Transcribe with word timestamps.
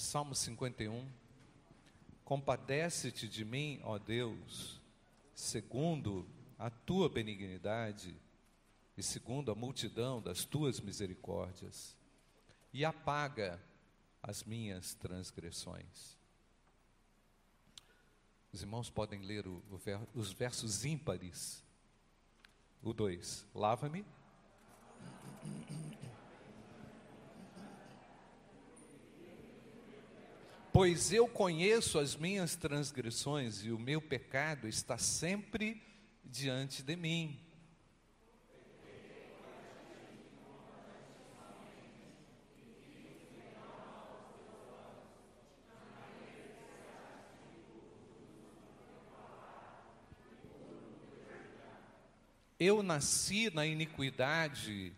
Salmo 0.00 0.34
51. 0.34 1.06
Compadece-te 2.24 3.28
de 3.28 3.44
mim, 3.44 3.80
ó 3.84 3.98
Deus, 3.98 4.80
segundo 5.34 6.26
a 6.58 6.70
tua 6.70 7.08
benignidade 7.08 8.16
e 8.96 9.02
segundo 9.02 9.52
a 9.52 9.54
multidão 9.54 10.20
das 10.20 10.44
tuas 10.44 10.80
misericórdias, 10.80 11.94
e 12.72 12.82
apaga 12.82 13.62
as 14.22 14.42
minhas 14.42 14.94
transgressões. 14.94 16.16
Os 18.52 18.62
irmãos 18.62 18.88
podem 18.88 19.20
ler 19.20 19.46
o, 19.46 19.62
o 19.70 20.18
os 20.18 20.32
versos 20.32 20.84
ímpares. 20.84 21.62
O 22.82 22.94
2: 22.94 23.46
Lava-me. 23.54 24.04
Pois 30.82 31.12
eu 31.12 31.28
conheço 31.28 31.98
as 31.98 32.16
minhas 32.16 32.56
transgressões 32.56 33.66
e 33.66 33.70
o 33.70 33.78
meu 33.78 34.00
pecado 34.00 34.66
está 34.66 34.96
sempre 34.96 35.82
diante 36.24 36.82
de 36.82 36.96
mim. 36.96 37.38
Eu 52.58 52.82
nasci 52.82 53.50
na 53.54 53.66
iniquidade 53.66 54.94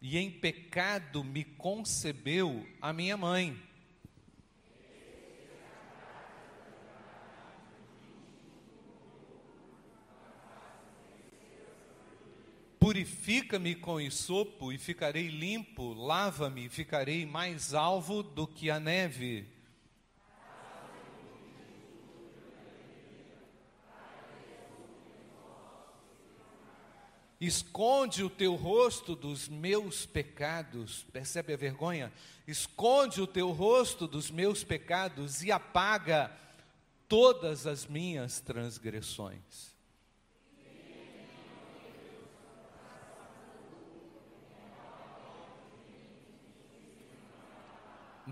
e 0.00 0.16
em 0.16 0.30
pecado 0.30 1.24
me 1.24 1.42
concebeu 1.42 2.64
a 2.80 2.92
minha 2.92 3.16
mãe. 3.16 3.73
Purifica-me 12.84 13.74
com 13.74 13.98
isopo 13.98 14.70
e 14.70 14.76
ficarei 14.76 15.28
limpo, 15.28 15.94
lava-me 15.94 16.66
e 16.66 16.68
ficarei 16.68 17.24
mais 17.24 17.72
alvo 17.72 18.22
do 18.22 18.46
que 18.46 18.70
a 18.70 18.78
neve. 18.78 19.48
Esconde 27.40 28.22
o 28.22 28.28
teu 28.28 28.54
rosto 28.54 29.16
dos 29.16 29.48
meus 29.48 30.04
pecados, 30.04 31.06
percebe 31.10 31.54
a 31.54 31.56
vergonha? 31.56 32.12
Esconde 32.46 33.22
o 33.22 33.26
teu 33.26 33.50
rosto 33.50 34.06
dos 34.06 34.30
meus 34.30 34.62
pecados 34.62 35.42
e 35.42 35.50
apaga 35.50 36.30
todas 37.08 37.66
as 37.66 37.86
minhas 37.86 38.40
transgressões. 38.40 39.73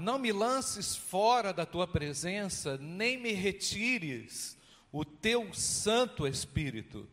Não 0.03 0.19
me 0.19 0.33
lances 0.33 0.97
fora 0.97 1.53
da 1.53 1.65
tua 1.65 1.87
presença, 1.87 2.77
nem 2.77 3.17
me 3.17 3.31
retires 3.31 4.59
o 4.91 5.05
teu 5.05 5.55
Santo 5.55 6.27
Espírito. 6.27 7.09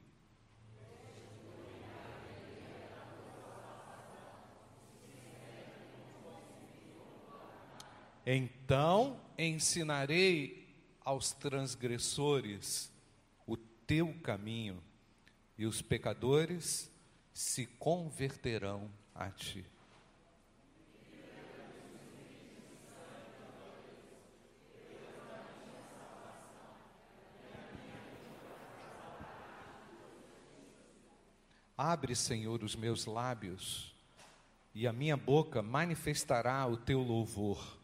Então 8.25 9.21
ensinarei 9.37 10.67
aos 11.05 11.31
transgressores 11.31 12.91
o 13.45 13.55
teu 13.55 14.15
caminho, 14.23 14.81
e 15.55 15.67
os 15.67 15.79
pecadores 15.79 16.91
se 17.35 17.67
converterão 17.67 18.89
a 19.13 19.29
ti. 19.29 19.63
Abre, 31.81 32.13
Senhor, 32.13 32.61
os 32.61 32.75
meus 32.75 33.05
lábios, 33.05 33.95
e 34.75 34.85
a 34.85 34.91
minha 34.91 35.15
boca 35.15 35.61
manifestará 35.61 36.67
o 36.67 36.75
teu 36.75 36.99
louvor. 36.99 37.79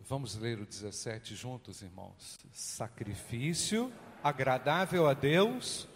Vamos 0.00 0.36
ler 0.36 0.60
o 0.60 0.66
17 0.66 1.34
juntos, 1.34 1.80
irmãos. 1.80 2.38
Sacrifício 2.52 3.90
agradável 4.22 5.08
a 5.08 5.14
Deus 5.14 5.88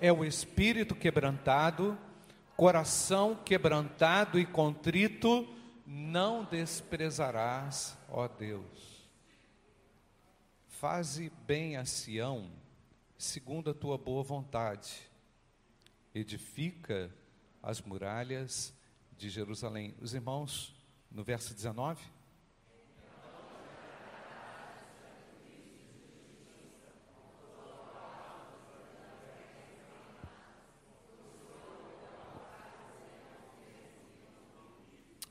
é 0.00 0.12
o 0.12 0.24
espírito 0.24 0.94
quebrantado 0.94 1.98
coração 2.60 3.34
quebrantado 3.34 4.38
e 4.38 4.44
contrito, 4.44 5.48
não 5.86 6.44
desprezarás, 6.44 7.96
ó 8.06 8.28
Deus. 8.28 9.08
Faze 10.68 11.32
bem 11.46 11.78
a 11.78 11.86
Sião, 11.86 12.50
segundo 13.16 13.70
a 13.70 13.74
tua 13.74 13.96
boa 13.96 14.22
vontade. 14.22 15.10
Edifica 16.14 17.10
as 17.62 17.80
muralhas 17.80 18.74
de 19.16 19.30
Jerusalém. 19.30 19.94
Os 19.98 20.12
irmãos, 20.12 20.74
no 21.10 21.24
verso 21.24 21.54
19. 21.54 21.98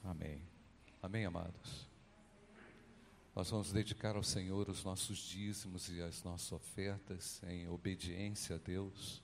Amém. 0.09 0.41
Amém, 1.09 1.25
amados. 1.25 1.89
Nós 3.35 3.49
vamos 3.49 3.71
dedicar 3.71 4.15
ao 4.15 4.21
Senhor 4.21 4.69
os 4.69 4.83
nossos 4.83 5.17
dízimos 5.17 5.89
e 5.89 6.03
as 6.03 6.21
nossas 6.21 6.51
ofertas 6.51 7.41
em 7.47 7.67
obediência 7.67 8.57
a 8.57 8.59
Deus, 8.59 9.23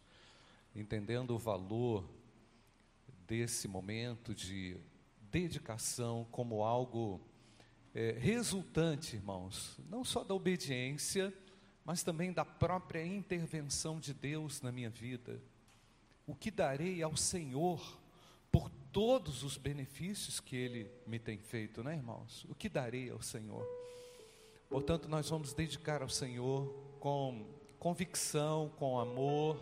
entendendo 0.75 1.35
o 1.35 1.37
valor 1.37 2.03
desse 3.27 3.67
momento 3.67 4.33
de 4.33 4.75
dedicação 5.29 6.25
como 6.31 6.63
algo 6.63 7.21
é, 7.93 8.13
resultante, 8.13 9.17
irmãos, 9.17 9.79
não 9.87 10.03
só 10.03 10.23
da 10.23 10.33
obediência, 10.33 11.31
mas 11.85 12.01
também 12.01 12.33
da 12.33 12.43
própria 12.43 13.05
intervenção 13.05 13.99
de 13.99 14.11
Deus 14.11 14.59
na 14.59 14.71
minha 14.71 14.89
vida. 14.89 15.39
O 16.25 16.33
que 16.33 16.49
darei 16.49 17.03
ao 17.03 17.15
Senhor 17.15 18.01
por 18.51 18.71
todos 18.95 19.43
os 19.43 19.57
benefícios 19.57 20.39
que 20.39 20.55
Ele 20.55 20.89
me 21.05 21.19
tem 21.19 21.37
feito, 21.37 21.83
né, 21.83 21.95
irmãos? 21.95 22.45
O 22.47 22.55
que 22.55 22.69
darei 22.69 23.09
ao 23.09 23.21
Senhor? 23.21 23.67
Portanto, 24.69 25.09
nós 25.09 25.29
vamos 25.29 25.53
dedicar 25.53 26.01
ao 26.01 26.07
Senhor 26.07 26.73
com 26.97 27.45
convicção, 27.77 28.71
com 28.77 28.97
amor, 28.97 29.59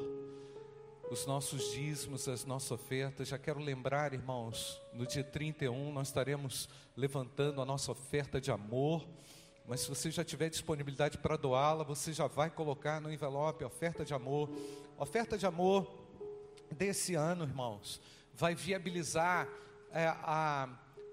os 1.09 1.25
nossos 1.25 1.71
dízimos, 1.71 2.27
as 2.27 2.45
nossas 2.45 2.69
ofertas. 2.69 3.27
Já 3.27 3.39
quero 3.39 3.59
lembrar, 3.59 4.13
irmãos, 4.13 4.79
no 4.93 5.03
dia 5.03 5.23
31 5.23 5.91
nós 5.91 6.09
estaremos 6.09 6.69
levantando 6.95 7.59
a 7.59 7.65
nossa 7.65 7.91
oferta 7.91 8.39
de 8.39 8.51
amor. 8.51 9.03
Mas 9.67 9.79
se 9.79 9.89
você 9.89 10.11
já 10.11 10.23
tiver 10.23 10.51
disponibilidade 10.51 11.17
para 11.17 11.37
doá-la, 11.37 11.83
você 11.83 12.13
já 12.13 12.27
vai 12.27 12.51
colocar 12.51 13.01
no 13.01 13.11
envelope 13.11 13.63
oferta 13.63 14.05
de 14.05 14.13
amor. 14.13 14.47
Oferta 14.95 15.39
de 15.39 15.47
amor 15.47 15.91
desse 16.69 17.15
ano, 17.15 17.45
irmãos 17.45 17.99
vai 18.33 18.55
viabilizar 18.55 19.47
é, 19.91 20.07
a 20.07 20.67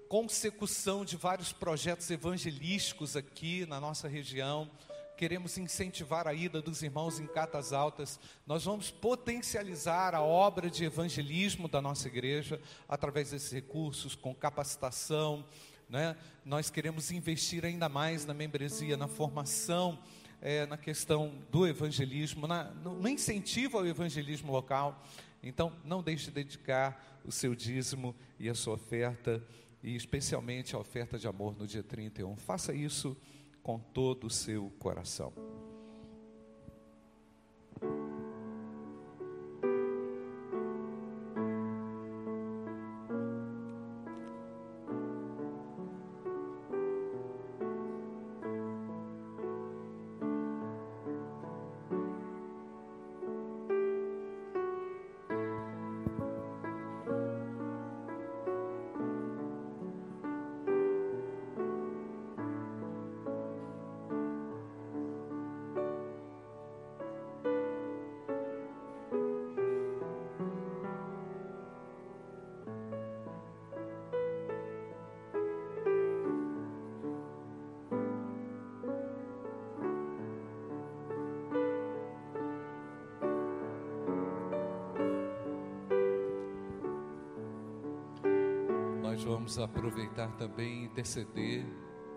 consecução 0.09 1.05
de 1.05 1.15
vários 1.15 1.53
projetos 1.53 2.09
evangelísticos 2.09 3.15
aqui 3.15 3.65
na 3.65 3.79
nossa 3.79 4.07
região. 4.07 4.69
Queremos 5.15 5.57
incentivar 5.57 6.27
a 6.27 6.33
ida 6.33 6.61
dos 6.61 6.81
irmãos 6.81 7.19
em 7.19 7.27
Catas 7.27 7.71
Altas. 7.71 8.19
Nós 8.45 8.65
vamos 8.65 8.89
potencializar 8.89 10.15
a 10.15 10.21
obra 10.21 10.69
de 10.69 10.83
evangelismo 10.83 11.67
da 11.67 11.79
nossa 11.79 12.07
igreja 12.07 12.59
através 12.89 13.29
desses 13.29 13.51
recursos, 13.51 14.15
com 14.15 14.33
capacitação. 14.33 15.45
Né? 15.87 16.17
Nós 16.43 16.71
queremos 16.71 17.11
investir 17.11 17.63
ainda 17.63 17.87
mais 17.87 18.25
na 18.25 18.33
membresia, 18.33 18.97
na 18.97 19.07
formação, 19.07 19.99
é, 20.41 20.65
na 20.65 20.75
questão 20.75 21.31
do 21.51 21.67
evangelismo, 21.67 22.47
na, 22.47 22.63
no 22.63 23.07
incentivo 23.07 23.77
ao 23.77 23.85
evangelismo 23.85 24.51
local. 24.51 25.03
Então, 25.43 25.73
não 25.83 26.03
deixe 26.03 26.25
de 26.25 26.31
dedicar 26.31 27.21
o 27.25 27.31
seu 27.31 27.55
dízimo 27.55 28.15
e 28.39 28.49
a 28.49 28.55
sua 28.55 28.75
oferta, 28.75 29.43
e 29.83 29.95
especialmente 29.95 30.75
a 30.75 30.79
oferta 30.79 31.17
de 31.17 31.27
amor 31.27 31.57
no 31.57 31.65
dia 31.65 31.83
31. 31.83 32.35
Faça 32.37 32.73
isso 32.73 33.17
com 33.63 33.79
todo 33.79 34.27
o 34.27 34.29
seu 34.29 34.71
coração. 34.79 35.50
Vamos 89.51 89.59
aproveitar 89.59 90.31
também 90.37 90.83
e 90.83 90.85
interceder 90.85 91.65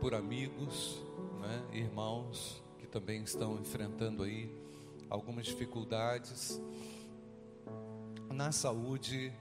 por 0.00 0.14
amigos, 0.14 1.02
né, 1.40 1.64
irmãos 1.72 2.62
que 2.78 2.86
também 2.86 3.24
estão 3.24 3.58
enfrentando 3.58 4.22
aí 4.22 4.48
algumas 5.10 5.44
dificuldades 5.44 6.62
na 8.32 8.52
saúde, 8.52 9.32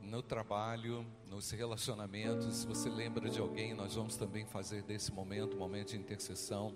no 0.00 0.22
trabalho, 0.22 1.04
nos 1.28 1.50
relacionamentos. 1.50 2.56
Se 2.56 2.66
você 2.66 2.88
lembra 2.88 3.28
de 3.28 3.38
alguém, 3.38 3.74
nós 3.74 3.96
vamos 3.96 4.16
também 4.16 4.46
fazer 4.46 4.82
desse 4.82 5.12
momento 5.12 5.54
momento 5.54 5.90
de 5.90 5.98
intercessão. 5.98 6.74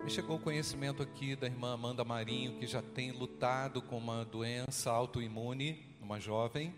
Me 0.00 0.10
chegou 0.10 0.36
o 0.36 0.40
conhecimento 0.40 1.02
aqui 1.02 1.34
da 1.34 1.48
irmã 1.48 1.74
Amanda 1.74 2.04
Marinho, 2.04 2.56
que 2.56 2.68
já 2.68 2.82
tem 2.82 3.10
lutado 3.10 3.82
com 3.82 3.98
uma 3.98 4.24
doença 4.24 4.92
autoimune, 4.92 5.84
uma 6.00 6.20
jovem, 6.20 6.72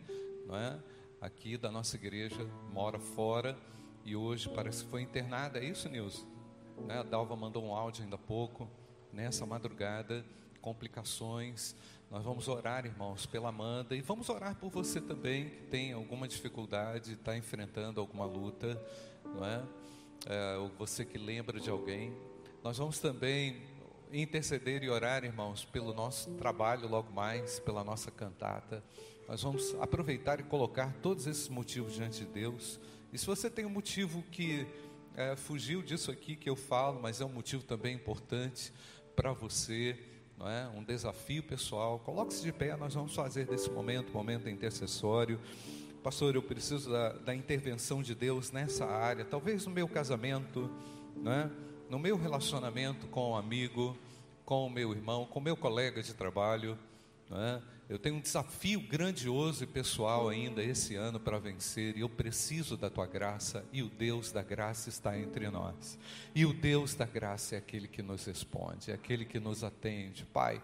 não 0.46 0.56
é? 0.56 0.78
Aqui 1.26 1.56
da 1.56 1.73
nossa 1.73 1.96
igreja, 1.96 2.49
mora 2.73 3.00
fora 3.00 3.58
e 4.05 4.14
hoje 4.14 4.49
parece 4.49 4.84
que 4.84 4.90
foi 4.90 5.02
internada. 5.02 5.58
É 5.58 5.64
isso, 5.64 5.88
Nilson? 5.88 6.25
Né? 6.87 7.00
A 7.00 7.02
Dalva 7.02 7.34
mandou 7.34 7.64
um 7.64 7.75
áudio 7.75 8.05
ainda 8.05 8.14
há 8.14 8.19
pouco, 8.19 8.70
nessa 9.12 9.44
madrugada, 9.44 10.25
complicações. 10.61 11.75
Nós 12.08 12.25
vamos 12.25 12.46
orar, 12.46 12.87
irmãos, 12.87 13.26
pela 13.26 13.49
Amanda 13.49 13.96
e 13.96 14.00
vamos 14.00 14.28
orar 14.28 14.55
por 14.55 14.70
você 14.70 15.00
também 15.00 15.49
que 15.49 15.62
tem 15.64 15.93
alguma 15.93 16.28
dificuldade, 16.28 17.14
está 17.14 17.37
enfrentando 17.37 18.00
alguma 18.00 18.25
luta, 18.25 18.81
não 19.25 19.44
é? 19.44 19.64
é? 20.26 20.56
Ou 20.58 20.69
você 20.78 21.05
que 21.05 21.19
lembra 21.19 21.58
de 21.58 21.69
alguém. 21.69 22.17
Nós 22.62 22.78
vamos 22.78 23.00
também 23.00 23.61
interceder 24.12 24.84
e 24.84 24.88
orar, 24.88 25.25
irmãos, 25.25 25.64
pelo 25.64 25.93
nosso 25.93 26.31
trabalho 26.34 26.88
logo 26.88 27.12
mais, 27.12 27.58
pela 27.58 27.82
nossa 27.82 28.12
cantata. 28.12 28.81
Nós 29.28 29.43
vamos 29.43 29.75
aproveitar 29.81 30.38
e 30.38 30.44
colocar 30.44 30.94
todos 31.02 31.26
esses 31.26 31.49
motivos 31.49 31.94
diante 31.94 32.20
de 32.20 32.26
Deus. 32.26 32.78
E 33.12 33.19
se 33.19 33.26
você 33.26 33.50
tem 33.50 33.64
um 33.64 33.70
motivo 33.70 34.23
que 34.31 34.67
é, 35.17 35.34
fugiu 35.34 35.82
disso 35.82 36.12
aqui 36.12 36.37
que 36.37 36.49
eu 36.49 36.55
falo, 36.55 37.00
mas 37.02 37.20
é 37.20 37.25
um 37.25 37.31
motivo 37.31 37.64
também 37.64 37.94
importante 37.94 38.73
para 39.17 39.32
você, 39.32 39.99
não 40.38 40.49
é? 40.49 40.69
Um 40.69 40.84
desafio 40.84 41.43
pessoal. 41.43 41.99
Coloque-se 41.99 42.43
de 42.43 42.52
pé, 42.52 42.76
nós 42.76 42.94
vamos 42.94 43.14
fazer 43.14 43.46
desse 43.46 43.69
momento 43.69 44.12
momento 44.12 44.49
intercessório. 44.49 45.40
Pastor, 46.05 46.37
eu 46.37 46.43
preciso 46.43 46.90
da, 46.90 47.12
da, 47.14 47.34
intervenção 47.34 48.02
de 48.02 48.14
Deus 48.14 48.52
nessa 48.52 48.87
área, 48.87 49.25
talvez 49.25 49.67
no 49.67 49.73
meu 49.73 49.88
casamento, 49.88 50.70
não 51.17 51.32
é? 51.32 51.50
no 51.90 51.99
meu 51.99 52.17
relacionamento 52.17 53.08
com 53.08 53.20
o 53.23 53.31
um 53.32 53.37
amigo, 53.37 53.99
com 54.44 54.67
o 54.67 54.70
meu 54.70 54.93
irmão, 54.93 55.26
com 55.26 55.40
o 55.40 55.43
meu 55.43 55.56
colega 55.56 56.00
de 56.00 56.14
trabalho, 56.14 56.78
não 57.28 57.43
é? 57.43 57.62
Eu 57.88 58.00
tenho 58.00 58.16
um 58.16 58.20
desafio 58.20 58.80
grandioso 58.80 59.62
e 59.62 59.66
pessoal 59.66 60.28
ainda 60.28 60.60
esse 60.60 60.96
ano 60.96 61.20
para 61.20 61.38
vencer, 61.38 61.96
e 61.96 62.00
eu 62.00 62.08
preciso 62.08 62.76
da 62.76 62.90
tua 62.90 63.06
graça, 63.06 63.64
e 63.72 63.80
o 63.80 63.88
Deus 63.88 64.32
da 64.32 64.42
graça 64.42 64.88
está 64.88 65.16
entre 65.16 65.48
nós. 65.50 65.96
E 66.34 66.44
o 66.44 66.52
Deus 66.52 66.96
da 66.96 67.06
graça 67.06 67.54
é 67.54 67.58
aquele 67.58 67.86
que 67.86 68.02
nos 68.02 68.24
responde, 68.24 68.90
é 68.90 68.94
aquele 68.94 69.24
que 69.24 69.38
nos 69.38 69.62
atende. 69.62 70.24
Pai, 70.24 70.60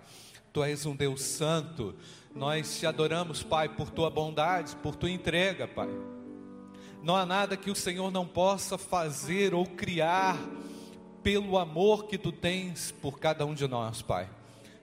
tu 0.52 0.64
és 0.64 0.84
um 0.84 0.96
Deus 0.96 1.22
santo. 1.22 1.94
Nós 2.34 2.80
te 2.80 2.86
adoramos, 2.86 3.40
Pai, 3.40 3.68
por 3.68 3.90
tua 3.90 4.10
bondade, 4.10 4.74
por 4.76 4.96
tua 4.96 5.10
entrega, 5.10 5.68
Pai. 5.68 5.90
Não 7.04 7.14
há 7.14 7.24
nada 7.24 7.56
que 7.56 7.70
o 7.70 7.76
Senhor 7.76 8.10
não 8.10 8.26
possa 8.26 8.76
fazer 8.76 9.54
ou 9.54 9.64
criar 9.64 10.36
pelo 11.22 11.56
amor 11.56 12.06
que 12.06 12.18
tu 12.18 12.32
tens 12.32 12.90
por 12.90 13.20
cada 13.20 13.46
um 13.46 13.54
de 13.54 13.68
nós, 13.68 14.02
Pai. 14.02 14.28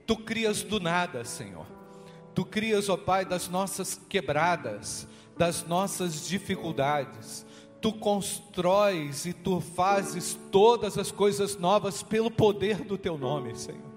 Tu 0.06 0.16
crias 0.16 0.62
do 0.62 0.80
nada, 0.80 1.22
Senhor 1.22 1.79
Tu 2.34 2.44
crias, 2.44 2.88
ó 2.88 2.96
Pai, 2.96 3.24
das 3.24 3.48
nossas 3.48 4.00
quebradas, 4.08 5.06
das 5.36 5.66
nossas 5.66 6.26
dificuldades. 6.26 7.46
Tu 7.80 7.92
constróis 7.92 9.24
e 9.24 9.32
tu 9.32 9.60
fazes 9.60 10.38
todas 10.52 10.98
as 10.98 11.10
coisas 11.10 11.56
novas 11.56 12.02
pelo 12.02 12.30
poder 12.30 12.84
do 12.84 12.98
teu 12.98 13.16
nome, 13.16 13.56
Senhor. 13.56 13.90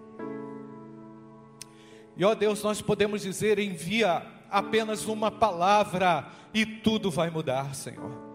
E 2.16 2.24
ó 2.24 2.34
Deus, 2.34 2.64
nós 2.64 2.82
podemos 2.82 3.22
dizer: 3.22 3.60
envia 3.60 4.26
apenas 4.50 5.06
uma 5.06 5.32
palavra 5.32 6.28
e 6.54 6.66
tudo 6.66 7.10
vai 7.10 7.30
mudar, 7.30 7.74
Senhor. 7.76 8.34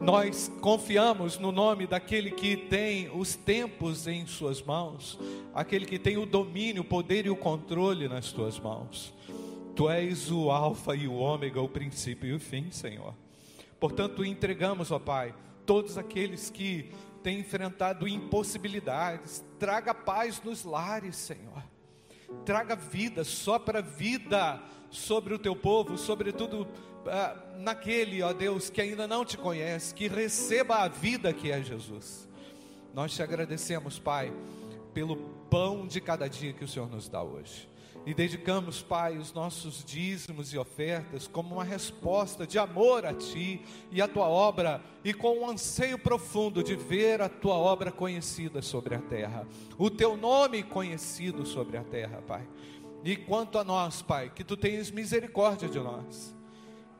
Nós 0.00 0.50
confiamos 0.62 1.38
no 1.38 1.52
nome 1.52 1.86
daquele 1.86 2.30
que 2.30 2.56
tem 2.56 3.10
os 3.14 3.36
tempos 3.36 4.06
em 4.06 4.24
Suas 4.24 4.62
mãos, 4.62 5.18
aquele 5.54 5.84
que 5.84 5.98
tem 5.98 6.16
o 6.16 6.24
domínio, 6.24 6.80
o 6.80 6.84
poder 6.84 7.26
e 7.26 7.30
o 7.30 7.36
controle 7.36 8.08
nas 8.08 8.32
Tuas 8.32 8.58
mãos. 8.58 9.12
Tu 9.80 9.88
és 9.88 10.30
o 10.30 10.50
Alfa 10.50 10.94
e 10.94 11.08
o 11.08 11.14
Ômega, 11.14 11.58
o 11.58 11.66
princípio 11.66 12.28
e 12.28 12.34
o 12.34 12.38
fim, 12.38 12.70
Senhor. 12.70 13.14
Portanto, 13.80 14.22
entregamos, 14.22 14.90
ó 14.90 14.98
Pai, 14.98 15.34
todos 15.64 15.96
aqueles 15.96 16.50
que 16.50 16.92
têm 17.22 17.38
enfrentado 17.38 18.06
impossibilidades, 18.06 19.42
traga 19.58 19.94
paz 19.94 20.42
nos 20.44 20.64
lares, 20.64 21.16
Senhor. 21.16 21.64
Traga 22.44 22.76
vida, 22.76 23.24
sopra 23.24 23.80
vida 23.80 24.62
sobre 24.90 25.32
o 25.32 25.38
teu 25.38 25.56
povo, 25.56 25.96
sobretudo 25.96 26.64
uh, 26.66 27.58
naquele, 27.58 28.22
ó 28.22 28.34
Deus, 28.34 28.68
que 28.68 28.82
ainda 28.82 29.08
não 29.08 29.24
te 29.24 29.38
conhece, 29.38 29.94
que 29.94 30.08
receba 30.08 30.80
a 30.80 30.88
vida 30.88 31.32
que 31.32 31.50
é 31.50 31.62
Jesus. 31.62 32.28
Nós 32.92 33.14
te 33.14 33.22
agradecemos, 33.22 33.98
Pai, 33.98 34.30
pelo 34.92 35.16
pão 35.48 35.86
de 35.86 36.02
cada 36.02 36.28
dia 36.28 36.52
que 36.52 36.66
o 36.66 36.68
Senhor 36.68 36.90
nos 36.90 37.08
dá 37.08 37.22
hoje. 37.22 37.70
E 38.06 38.14
dedicamos, 38.14 38.80
Pai, 38.80 39.18
os 39.18 39.32
nossos 39.32 39.84
dízimos 39.84 40.54
e 40.54 40.58
ofertas 40.58 41.26
como 41.26 41.56
uma 41.56 41.64
resposta 41.64 42.46
de 42.46 42.58
amor 42.58 43.04
a 43.04 43.12
Ti 43.12 43.60
e 43.92 44.00
a 44.00 44.08
Tua 44.08 44.26
obra, 44.26 44.82
e 45.04 45.12
com 45.12 45.40
um 45.40 45.48
anseio 45.48 45.98
profundo 45.98 46.62
de 46.62 46.74
ver 46.74 47.20
a 47.20 47.28
Tua 47.28 47.54
obra 47.54 47.92
conhecida 47.92 48.62
sobre 48.62 48.94
a 48.94 49.00
terra, 49.00 49.46
o 49.76 49.90
Teu 49.90 50.16
nome 50.16 50.62
conhecido 50.62 51.44
sobre 51.44 51.76
a 51.76 51.84
terra, 51.84 52.22
Pai. 52.26 52.48
E 53.04 53.16
quanto 53.16 53.58
a 53.58 53.64
nós, 53.64 54.00
Pai, 54.00 54.30
que 54.34 54.44
Tu 54.44 54.56
tenhas 54.56 54.90
misericórdia 54.90 55.68
de 55.68 55.78
nós. 55.78 56.34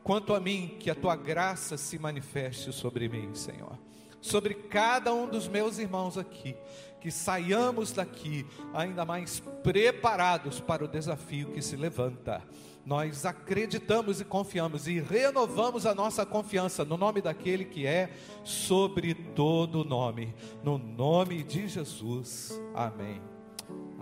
Quanto 0.03 0.33
a 0.33 0.39
mim, 0.39 0.77
que 0.79 0.89
a 0.89 0.95
Tua 0.95 1.15
graça 1.15 1.77
se 1.77 1.97
manifeste 1.97 2.71
sobre 2.71 3.09
mim, 3.09 3.33
Senhor. 3.33 3.77
Sobre 4.21 4.53
cada 4.53 5.13
um 5.13 5.27
dos 5.27 5.47
meus 5.47 5.79
irmãos 5.79 6.17
aqui 6.17 6.55
que 7.01 7.09
saiamos 7.09 7.91
daqui 7.91 8.45
ainda 8.73 9.03
mais 9.03 9.39
preparados 9.63 10.59
para 10.59 10.85
o 10.85 10.87
desafio 10.87 11.51
que 11.51 11.61
se 11.61 11.75
levanta. 11.75 12.41
Nós 12.85 13.25
acreditamos 13.25 14.21
e 14.21 14.25
confiamos 14.25 14.87
e 14.87 14.99
renovamos 14.99 15.85
a 15.85 15.93
nossa 15.93 16.25
confiança 16.25 16.85
no 16.85 16.97
nome 16.97 17.21
daquele 17.21 17.65
que 17.65 17.85
é 17.85 18.11
sobre 18.43 19.13
todo 19.13 19.83
nome, 19.83 20.33
no 20.63 20.77
nome 20.77 21.43
de 21.43 21.67
Jesus. 21.67 22.59
Amém. 22.73 23.21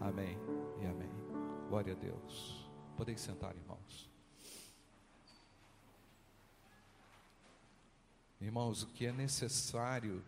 Amém 0.02 0.38
e 0.82 0.86
amém. 0.86 1.10
Glória 1.70 1.94
a 1.94 1.96
Deus. 1.96 2.70
Podem 2.98 3.18
sentar, 3.18 3.56
irmãos. 3.56 4.09
Irmãos, 8.42 8.84
o 8.84 8.88
que 8.88 9.06
é 9.06 9.12
necessário 9.12 10.24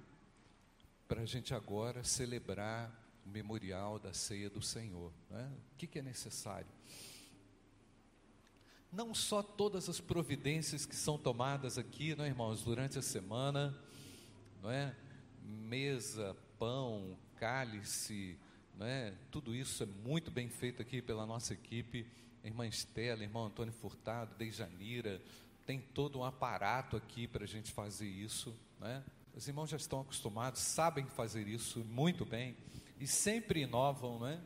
para 1.07 1.21
a 1.21 1.25
gente 1.25 1.53
agora 1.53 2.03
celebrar 2.03 2.91
o 3.25 3.29
memorial 3.29 3.99
da 3.99 4.13
ceia 4.13 4.49
do 4.49 4.61
Senhor. 4.61 5.11
Né? 5.29 5.51
O 5.73 5.77
que, 5.77 5.87
que 5.87 5.99
é 5.99 6.01
necessário? 6.01 6.67
Não 8.91 9.13
só 9.13 9.41
todas 9.41 9.87
as 9.87 10.01
providências 10.01 10.85
que 10.85 10.95
são 10.95 11.17
tomadas 11.17 11.77
aqui, 11.77 12.15
não 12.15 12.25
é, 12.25 12.27
irmãos, 12.27 12.63
durante 12.63 12.99
a 12.99 13.01
semana, 13.01 13.77
não 14.61 14.69
é? 14.69 14.93
Mesa, 15.41 16.35
pão, 16.59 17.17
cálice, 17.37 18.37
não 18.77 18.85
é? 18.85 19.13
Tudo 19.31 19.55
isso 19.55 19.83
é 19.83 19.85
muito 19.85 20.29
bem 20.29 20.49
feito 20.49 20.81
aqui 20.81 21.01
pela 21.01 21.25
nossa 21.25 21.53
equipe. 21.53 22.05
Irmã 22.43 22.67
Estela, 22.67 23.23
irmão 23.23 23.45
Antônio 23.45 23.73
Furtado, 23.73 24.35
Dejanira, 24.35 25.21
tem 25.71 25.79
todo 25.79 26.19
um 26.19 26.25
aparato 26.25 26.97
aqui 26.97 27.25
para 27.25 27.45
a 27.45 27.47
gente 27.47 27.71
fazer 27.71 28.05
isso, 28.05 28.53
não 28.77 28.89
é? 28.89 29.01
Os 29.33 29.47
irmãos 29.47 29.69
já 29.69 29.77
estão 29.77 30.01
acostumados, 30.01 30.59
sabem 30.59 31.05
fazer 31.05 31.47
isso 31.47 31.79
muito 31.85 32.25
bem 32.25 32.57
e 32.99 33.07
sempre 33.07 33.61
inovam, 33.61 34.19
não 34.19 34.27
é? 34.27 34.37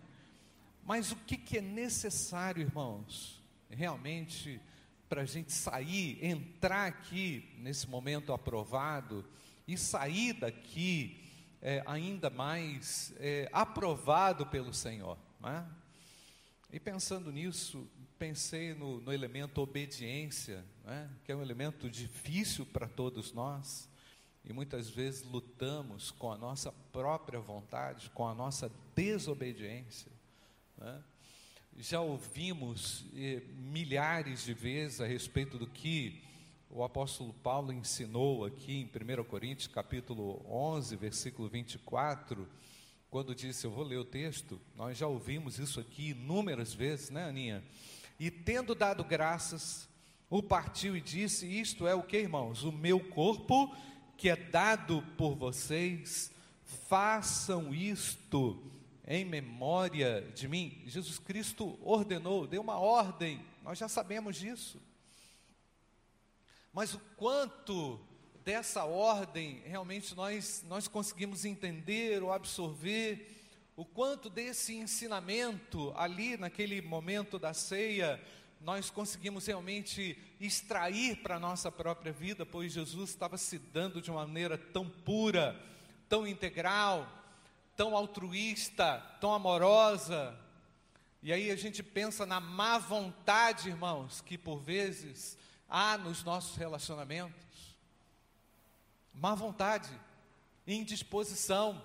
Mas 0.84 1.12
o 1.12 1.15
que, 1.15 1.36
que 1.36 1.58
é 1.58 1.62
necessário, 1.62 2.62
irmãos, 2.62 3.44
realmente, 3.72 4.62
para 5.10 5.24
a 5.24 5.25
gente 5.25 5.51
sair, 5.51 6.24
entrar 6.24 6.86
aqui 6.86 7.51
nesse 7.58 7.89
momento 7.89 8.32
aprovado 8.32 9.25
e 9.67 9.75
sair 9.79 10.34
daqui 10.34 11.24
é, 11.60 11.82
ainda 11.88 12.29
mais 12.29 13.15
é, 13.17 13.50
aprovado 13.51 14.46
pelo 14.46 14.72
Senhor, 14.72 15.17
não 15.39 15.50
é? 15.50 15.65
E 16.72 16.79
pensando 16.79 17.32
nisso, 17.32 17.89
pensei 18.20 18.75
no, 18.75 19.01
no 19.01 19.12
elemento 19.12 19.60
obediência, 19.60 20.63
é? 20.87 21.07
que 21.23 21.31
é 21.31 21.35
um 21.35 21.41
elemento 21.41 21.89
difícil 21.89 22.65
para 22.65 22.87
todos 22.87 23.33
nós 23.33 23.89
e 24.43 24.53
muitas 24.53 24.89
vezes 24.89 25.23
lutamos 25.23 26.11
com 26.11 26.31
a 26.31 26.37
nossa 26.37 26.71
própria 26.91 27.39
vontade, 27.39 28.09
com 28.11 28.27
a 28.27 28.35
nossa 28.35 28.71
desobediência. 28.95 30.11
Né? 30.77 31.03
Já 31.77 31.99
ouvimos 31.99 33.05
eh, 33.15 33.41
milhares 33.57 34.43
de 34.45 34.53
vezes 34.53 35.01
a 35.01 35.07
respeito 35.07 35.57
do 35.57 35.67
que 35.67 36.21
o 36.69 36.83
apóstolo 36.83 37.33
Paulo 37.33 37.73
ensinou 37.73 38.45
aqui 38.45 38.73
em 38.73 38.85
1 38.85 39.23
Coríntios, 39.23 39.67
capítulo 39.67 40.45
11, 40.47 40.95
versículo 40.95 41.49
24, 41.49 42.47
quando 43.09 43.33
disse, 43.33 43.65
eu 43.65 43.71
vou 43.71 43.83
ler 43.83 43.97
o 43.97 44.05
texto, 44.05 44.59
nós 44.75 44.97
já 44.97 45.07
ouvimos 45.07 45.57
isso 45.57 45.79
aqui 45.79 46.09
inúmeras 46.09 46.73
vezes, 46.73 47.09
né, 47.09 47.29
Aninha? 47.29 47.63
E 48.19 48.29
tendo 48.29 48.75
dado 48.75 49.03
graças, 49.03 49.87
o 50.37 50.43
partiu 50.43 50.95
e 50.95 51.01
disse: 51.01 51.45
Isto 51.45 51.87
é 51.87 51.95
o 51.95 52.03
que, 52.03 52.17
irmãos? 52.17 52.63
O 52.63 52.71
meu 52.71 52.99
corpo 52.99 53.73
que 54.17 54.29
é 54.29 54.35
dado 54.35 55.01
por 55.17 55.35
vocês, 55.35 56.31
façam 56.87 57.73
isto 57.73 58.71
em 59.07 59.25
memória 59.25 60.21
de 60.33 60.47
mim. 60.47 60.81
Jesus 60.85 61.19
Cristo 61.19 61.77
ordenou, 61.81 62.47
deu 62.47 62.61
uma 62.61 62.79
ordem, 62.79 63.45
nós 63.61 63.77
já 63.77 63.87
sabemos 63.87 64.37
disso. 64.37 64.81
Mas 66.73 66.93
o 66.93 66.99
quanto 67.17 67.99
dessa 68.43 68.83
ordem 68.85 69.61
realmente 69.65 70.15
nós, 70.15 70.63
nós 70.67 70.87
conseguimos 70.87 71.45
entender 71.45 72.21
ou 72.23 72.31
absorver, 72.31 73.31
o 73.75 73.83
quanto 73.83 74.29
desse 74.29 74.75
ensinamento 74.75 75.93
ali 75.97 76.37
naquele 76.37 76.81
momento 76.81 77.37
da 77.37 77.53
ceia, 77.53 78.21
nós 78.62 78.89
conseguimos 78.89 79.45
realmente 79.45 80.17
extrair 80.39 81.17
para 81.17 81.35
a 81.35 81.39
nossa 81.39 81.71
própria 81.71 82.12
vida, 82.12 82.45
pois 82.45 82.74
Jesus 82.74 83.12
estava 83.12 83.38
se 83.38 83.59
dando 83.59 84.01
de 84.01 84.09
uma 84.09 84.25
maneira 84.25 84.57
tão 84.57 84.89
pura, 84.89 85.55
tão 86.09 86.25
integral, 86.25 87.07
tão 87.75 87.95
altruísta, 87.95 89.00
tão 89.19 89.33
amorosa. 89.33 90.38
E 91.21 91.31
aí 91.31 91.51
a 91.51 91.55
gente 91.55 91.83
pensa 91.83 92.25
na 92.25 92.39
má 92.39 92.77
vontade, 92.77 93.69
irmãos, 93.69 94.21
que 94.21 94.38
por 94.38 94.59
vezes 94.59 95.38
há 95.69 95.97
nos 95.97 96.24
nossos 96.24 96.55
relacionamentos. 96.55 97.75
Má 99.13 99.35
vontade, 99.35 99.89
indisposição. 100.67 101.81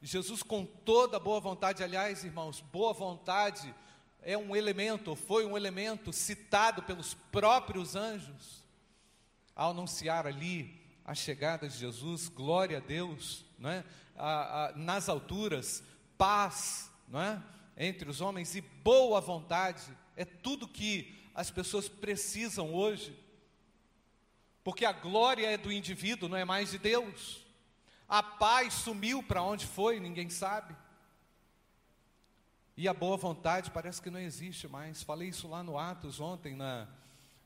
Jesus, 0.00 0.42
com 0.42 0.66
toda 0.66 1.18
boa 1.18 1.40
vontade, 1.40 1.82
aliás, 1.82 2.24
irmãos, 2.24 2.60
boa 2.60 2.92
vontade 2.92 3.74
é 4.24 4.36
um 4.38 4.56
elemento, 4.56 5.14
foi 5.14 5.44
um 5.44 5.56
elemento 5.56 6.12
citado 6.12 6.82
pelos 6.82 7.14
próprios 7.30 7.94
anjos 7.94 8.64
ao 9.54 9.70
anunciar 9.70 10.26
ali 10.26 10.82
a 11.04 11.14
chegada 11.14 11.68
de 11.68 11.76
Jesus, 11.76 12.28
glória 12.28 12.78
a 12.78 12.80
Deus, 12.80 13.44
não 13.58 13.70
é? 13.70 13.84
a, 14.16 14.64
a, 14.64 14.72
nas 14.72 15.08
alturas, 15.08 15.84
paz, 16.16 16.90
não 17.06 17.20
é? 17.20 17.42
entre 17.76 18.08
os 18.08 18.20
homens 18.20 18.56
e 18.56 18.60
boa 18.60 19.20
vontade, 19.20 19.82
é 20.16 20.24
tudo 20.24 20.66
que 20.66 21.14
as 21.34 21.50
pessoas 21.50 21.88
precisam 21.88 22.72
hoje, 22.72 23.14
porque 24.62 24.86
a 24.86 24.92
glória 24.92 25.46
é 25.46 25.58
do 25.58 25.70
indivíduo, 25.70 26.28
não 26.28 26.38
é 26.38 26.44
mais 26.44 26.70
de 26.70 26.78
Deus. 26.78 27.44
A 28.08 28.22
paz 28.22 28.72
sumiu 28.72 29.22
para 29.22 29.42
onde 29.42 29.66
foi, 29.66 30.00
ninguém 30.00 30.30
sabe. 30.30 30.74
E 32.76 32.88
a 32.88 32.92
boa 32.92 33.16
vontade 33.16 33.70
parece 33.70 34.02
que 34.02 34.10
não 34.10 34.18
existe 34.18 34.66
mais. 34.66 35.00
Falei 35.00 35.28
isso 35.28 35.46
lá 35.46 35.62
no 35.62 35.78
Atos 35.78 36.18
ontem, 36.18 36.56
na, 36.56 36.88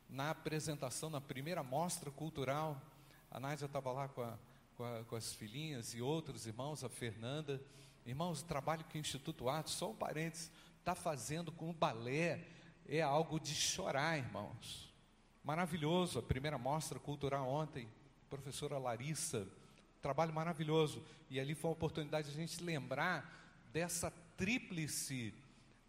na 0.09 0.31
apresentação, 0.31 1.11
na 1.11 1.21
primeira 1.21 1.63
mostra 1.63 2.11
cultural. 2.11 2.81
A 3.31 3.39
Nádia 3.39 3.67
estava 3.67 3.93
lá 3.93 4.09
com, 4.09 4.23
a, 4.23 4.39
com, 4.75 4.85
a, 4.85 5.05
com, 5.05 5.17
as 5.17 5.35
filhinhas 5.35 5.93
e 5.93 6.01
outros 6.01 6.47
irmãos, 6.47 6.83
a 6.83 6.89
Fernanda. 6.89 7.61
Irmãos, 8.07 8.41
o 8.41 8.45
trabalho 8.47 8.85
que 8.85 8.97
o 8.97 9.01
Instituto 9.01 9.51
Atos, 9.51 9.75
só 9.75 9.91
um 9.91 9.95
parênteses, 9.95 10.51
está 10.79 10.95
fazendo 10.95 11.53
com 11.53 11.69
o 11.69 11.75
balé 11.75 12.47
é 12.89 13.03
algo 13.03 13.39
de 13.39 13.55
chorar, 13.55 14.17
irmãos. 14.17 14.91
Maravilhoso, 15.45 16.21
a 16.21 16.23
primeira 16.23 16.57
mostra 16.57 16.99
cultural 16.99 17.47
ontem, 17.47 17.87
professora 18.31 18.79
Larissa, 18.79 19.47
trabalho 20.01 20.33
maravilhoso. 20.33 21.05
E 21.29 21.39
ali 21.39 21.55
foi 21.55 21.69
uma 21.69 21.75
oportunidade 21.75 22.31
de 22.31 22.35
a 22.35 22.41
gente 22.41 22.65
lembrar 22.65 23.39
dessa 23.73 24.11
tríplice 24.37 25.35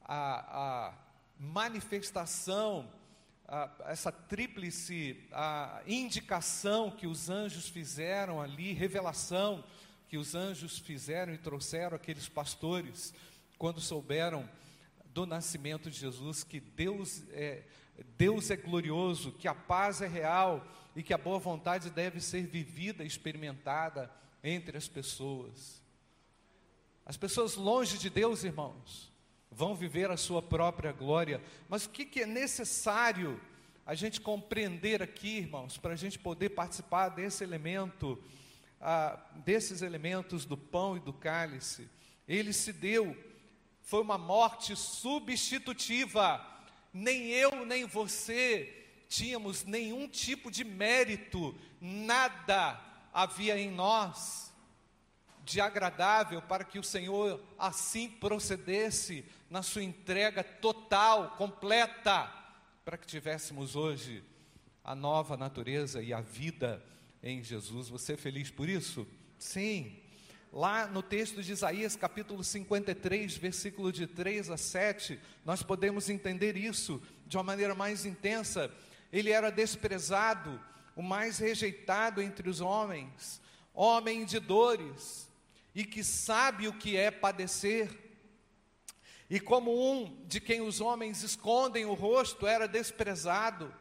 a, 0.02 0.90
a 0.90 0.94
manifestação, 1.38 2.92
a, 3.48 3.70
essa 3.86 4.12
tríplice 4.12 5.28
a 5.32 5.82
indicação 5.88 6.92
que 6.92 7.08
os 7.08 7.30
anjos 7.30 7.70
fizeram 7.70 8.42
ali, 8.42 8.74
revelação 8.74 9.64
que 10.08 10.18
os 10.18 10.34
anjos 10.34 10.80
fizeram 10.80 11.34
e 11.34 11.38
trouxeram 11.38 11.96
aqueles 11.96 12.28
pastores 12.28 13.14
quando 13.58 13.80
souberam 13.80 14.50
do 15.14 15.26
nascimento 15.26 15.90
de 15.90 16.00
Jesus, 16.00 16.44
que 16.44 16.60
Deus 16.60 17.24
é, 17.32 17.64
Deus 18.18 18.50
é 18.50 18.56
glorioso, 18.56 19.32
que 19.34 19.48
a 19.48 19.54
paz 19.54 20.02
é 20.02 20.08
real 20.08 20.66
e 20.96 21.04
que 21.04 21.14
a 21.14 21.18
boa 21.18 21.40
vontade 21.40 21.90
deve 21.90 22.20
ser 22.22 22.44
vivida, 22.44 23.04
experimentada 23.04 24.12
entre 24.44 24.78
as 24.78 24.88
pessoas. 24.88 25.79
As 27.10 27.18
pessoas 27.18 27.56
longe 27.56 27.98
de 27.98 28.08
Deus, 28.08 28.44
irmãos, 28.44 29.12
vão 29.50 29.74
viver 29.74 30.12
a 30.12 30.16
sua 30.16 30.44
própria 30.44 30.92
glória, 30.92 31.42
mas 31.68 31.86
o 31.86 31.90
que, 31.90 32.06
que 32.06 32.22
é 32.22 32.26
necessário 32.28 33.42
a 33.84 33.96
gente 33.96 34.22
compreender 34.22 35.02
aqui, 35.02 35.40
irmãos, 35.40 35.76
para 35.76 35.94
a 35.94 35.96
gente 35.96 36.20
poder 36.20 36.50
participar 36.50 37.10
desse 37.10 37.44
elemento, 37.44 38.24
ah, 38.80 39.20
desses 39.38 39.82
elementos 39.82 40.46
do 40.46 40.56
pão 40.56 40.98
e 40.98 41.00
do 41.00 41.12
cálice? 41.12 41.90
Ele 42.28 42.54
se 42.54 42.72
deu 42.72 43.18
foi 43.82 44.04
uma 44.04 44.20
morte 44.20 44.76
substitutiva. 44.76 46.46
Nem 46.94 47.30
eu, 47.30 47.66
nem 47.66 47.86
você 47.86 48.86
tínhamos 49.10 49.64
nenhum 49.64 50.08
tipo 50.08 50.52
de 50.52 50.64
mérito, 50.64 51.56
nada 51.82 52.80
havia 53.12 53.60
em 53.60 53.72
nós 53.72 54.49
de 55.50 55.60
agradável 55.60 56.42
para 56.42 56.64
que 56.64 56.78
o 56.78 56.84
Senhor 56.84 57.42
assim 57.58 58.08
procedesse 58.08 59.26
na 59.50 59.64
sua 59.64 59.84
entrega 59.84 60.44
total, 60.44 61.32
completa, 61.32 62.32
para 62.86 62.98
que 62.98 63.08
tivéssemos 63.08 63.76
hoje 63.76 64.24
a 64.84 64.94
nova 64.94 65.36
natureza 65.36 66.02
e 66.02 66.14
a 66.14 66.22
vida 66.22 66.84
em 67.22 67.44
Jesus. 67.44 67.90
Você 67.90 68.14
é 68.14 68.18
feliz 68.18 68.52
por 68.52 68.70
isso? 68.70 69.08
Sim. 69.40 70.00
Lá 70.52 70.88
no 70.88 71.02
texto 71.02 71.44
de 71.44 71.52
Isaías, 71.52 71.96
capítulo 71.96 72.44
53, 72.44 73.38
versículo 73.38 73.92
de 73.92 74.08
3 74.08 74.50
a 74.50 74.58
7, 74.58 75.20
nós 75.46 75.62
podemos 75.62 76.10
entender 76.10 76.58
isso 76.58 77.02
de 77.28 77.38
uma 77.38 77.44
maneira 77.44 77.76
mais 77.76 78.06
intensa. 78.06 78.72
Ele 79.12 79.32
era 79.32 79.52
desprezado, 79.52 80.60
o 80.96 81.02
mais 81.02 81.40
rejeitado 81.40 82.22
entre 82.22 82.50
os 82.50 82.62
homens, 82.62 83.42
homem 83.74 84.26
de 84.26 84.40
dores, 84.40 85.29
e 85.74 85.84
que 85.84 86.04
sabe 86.04 86.68
o 86.68 86.74
que 86.74 86.98
é 86.98 87.12
padecer. 87.12 87.90
E 89.30 89.40
como 89.40 89.92
um 89.92 90.26
de 90.26 90.40
quem 90.40 90.62
os 90.62 90.82
homens 90.82 91.22
escondem 91.24 91.86
o 91.86 91.94
rosto, 91.94 92.48
era 92.48 92.68
desprezado, 92.68 93.74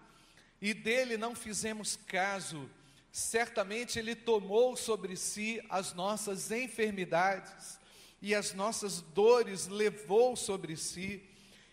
e 0.61 0.75
dele 0.75 1.17
não 1.17 1.35
fizemos 1.35 1.97
caso 1.97 2.69
certamente 3.11 3.99
Ele 3.99 4.15
tomou 4.15 4.77
sobre 4.77 5.17
si 5.17 5.61
as 5.69 5.93
nossas 5.95 6.51
enfermidades 6.51 7.79
e 8.21 8.35
as 8.35 8.53
nossas 8.53 9.01
dores 9.01 9.69
levou 9.69 10.37
sobre 10.37 10.77
si, 10.77 11.23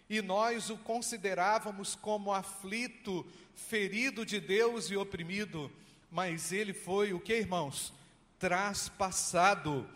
e 0.07 0.22
nós 0.22 0.69
o 0.69 0.77
considerávamos 0.77 1.95
como 1.95 2.31
aflito, 2.31 3.25
ferido 3.55 4.24
de 4.24 4.39
Deus 4.39 4.91
e 4.91 4.95
oprimido, 4.95 5.72
mas 6.12 6.51
ele 6.51 6.72
foi 6.72 7.13
o 7.13 7.19
que, 7.19 7.36
irmãos? 7.36 7.91
Traspassado 8.38 9.89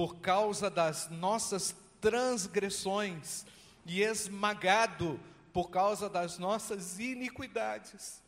por 0.00 0.16
causa 0.16 0.70
das 0.70 1.10
nossas 1.10 1.76
transgressões 2.00 3.44
e 3.84 4.00
esmagado 4.00 5.20
por 5.52 5.68
causa 5.68 6.08
das 6.08 6.38
nossas 6.38 6.98
iniquidades. 6.98 8.22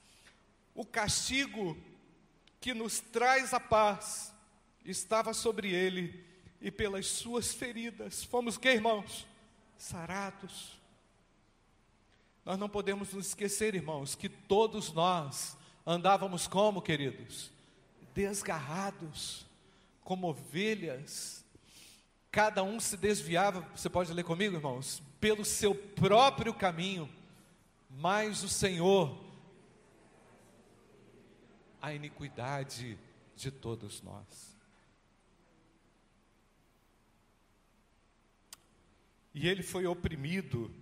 O 0.75 0.85
castigo 0.85 1.75
que 2.61 2.75
nos 2.75 3.00
traz 3.00 3.55
a 3.55 3.59
paz, 3.59 4.35
estava 4.85 5.33
sobre 5.33 5.73
ele, 5.73 6.23
e 6.61 6.71
pelas 6.71 7.07
suas 7.07 7.55
feridas 7.55 8.23
fomos 8.23 8.59
que, 8.59 8.69
irmãos? 8.69 9.26
Sarados. 9.79 10.79
Nós 12.45 12.59
não 12.59 12.69
podemos 12.69 13.14
nos 13.14 13.29
esquecer, 13.29 13.75
irmãos, 13.75 14.14
que 14.14 14.29
todos 14.29 14.93
nós 14.93 15.57
andávamos 15.87 16.47
como, 16.47 16.83
queridos? 16.83 17.50
Desgarrados, 18.14 19.47
como 20.05 20.26
ovelhas. 20.29 21.42
Cada 22.33 22.65
um 22.65 22.81
se 22.81 22.97
desviava, 22.97 23.61
você 23.77 23.91
pode 23.91 24.12
ler 24.12 24.25
comigo, 24.25 24.57
irmãos? 24.57 25.03
Pelo 25.21 25.45
seu 25.45 25.75
próprio 25.75 26.53
caminho, 26.55 27.09
mas 27.91 28.43
o 28.43 28.49
Senhor 28.49 29.23
a 31.83 31.93
iniquidade 31.93 32.97
de 33.35 33.51
todos 33.51 34.01
nós. 34.01 34.57
E 39.35 39.49
ele 39.49 39.62
foi 39.62 39.85
oprimido 39.87 40.73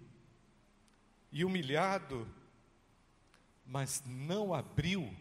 e 1.32 1.44
humilhado, 1.44 2.28
mas 3.64 4.02
não 4.06 4.52
abriu 4.52 5.12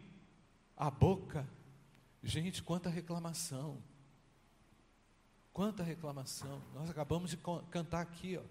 a 0.75 0.91
boca. 0.91 1.47
Gente, 2.21 2.61
quanta 2.61 2.89
reclamação. 2.89 3.81
Quanta 5.59 5.83
reclamação. 5.83 6.63
Nós 6.73 6.89
acabamos 6.89 7.31
de 7.31 7.37
cantar 7.69 7.99
aqui, 7.99 8.37
ó. 8.37 8.43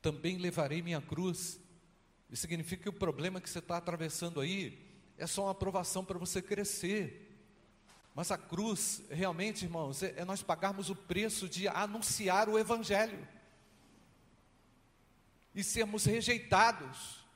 Também 0.00 0.38
levarei 0.38 0.80
minha 0.80 0.98
cruz. 0.98 1.60
Isso 2.30 2.40
significa 2.40 2.84
que 2.84 2.88
o 2.88 2.92
problema 2.94 3.38
que 3.38 3.50
você 3.50 3.58
está 3.58 3.76
atravessando 3.76 4.40
aí 4.40 4.82
é 5.18 5.26
só 5.26 5.42
uma 5.42 5.50
aprovação 5.50 6.02
para 6.02 6.18
você 6.18 6.40
crescer. 6.40 7.38
Mas 8.14 8.30
a 8.30 8.38
cruz, 8.38 9.02
realmente, 9.10 9.66
irmãos, 9.66 10.02
é, 10.02 10.14
é 10.16 10.24
nós 10.24 10.42
pagarmos 10.42 10.88
o 10.88 10.96
preço 10.96 11.50
de 11.50 11.68
anunciar 11.68 12.48
o 12.48 12.58
Evangelho 12.58 13.28
e 15.54 15.62
sermos 15.62 16.06
rejeitados 16.06 17.26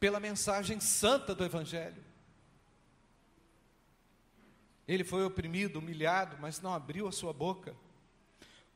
pela 0.00 0.18
mensagem 0.18 0.80
santa 0.80 1.36
do 1.36 1.44
Evangelho. 1.44 2.09
Ele 4.90 5.04
foi 5.04 5.24
oprimido, 5.24 5.78
humilhado, 5.78 6.36
mas 6.40 6.60
não 6.60 6.74
abriu 6.74 7.06
a 7.06 7.12
sua 7.12 7.32
boca. 7.32 7.76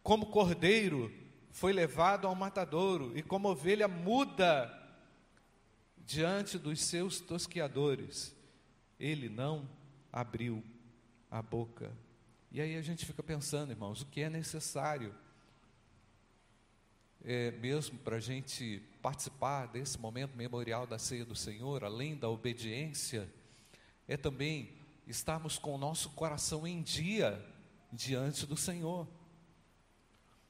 Como 0.00 0.26
cordeiro, 0.26 1.12
foi 1.50 1.73
levado 1.73 2.28
ao 2.28 2.37
matadouro, 2.37 3.11
e 3.18 3.23
como 3.23 3.49
ovelha 3.49 3.88
muda 3.88 4.73
diante 6.06 6.56
dos 6.56 6.80
seus 6.83 7.21
tosquiadores, 7.21 8.33
ele 9.00 9.28
não 9.28 9.68
abriu 10.12 10.62
a 11.28 11.42
boca. 11.42 11.90
E 12.52 12.61
aí 12.61 12.76
a 12.76 12.83
gente 12.83 13.04
fica 13.04 13.21
pensando, 13.21 13.73
irmãos, 13.73 14.02
o 14.02 14.06
que 14.06 14.21
é 14.21 14.30
necessário 14.30 15.12
é, 17.25 17.50
mesmo 17.50 17.99
para 17.99 18.18
a 18.18 18.21
gente 18.21 18.80
participar 19.02 19.66
desse 19.66 19.99
momento 19.99 20.37
memorial 20.37 20.87
da 20.87 20.97
ceia 20.97 21.25
do 21.25 21.35
Senhor, 21.35 21.83
além 21.83 22.14
da 22.14 22.28
obediência, 22.28 23.28
é 24.06 24.16
também 24.16 24.84
estarmos 25.07 25.59
com 25.59 25.75
o 25.75 25.79
nosso 25.79 26.11
coração 26.11 26.67
em 26.67 26.83
dia 26.83 27.45
diante 27.93 28.47
do 28.47 28.57
Senhor. 28.57 29.07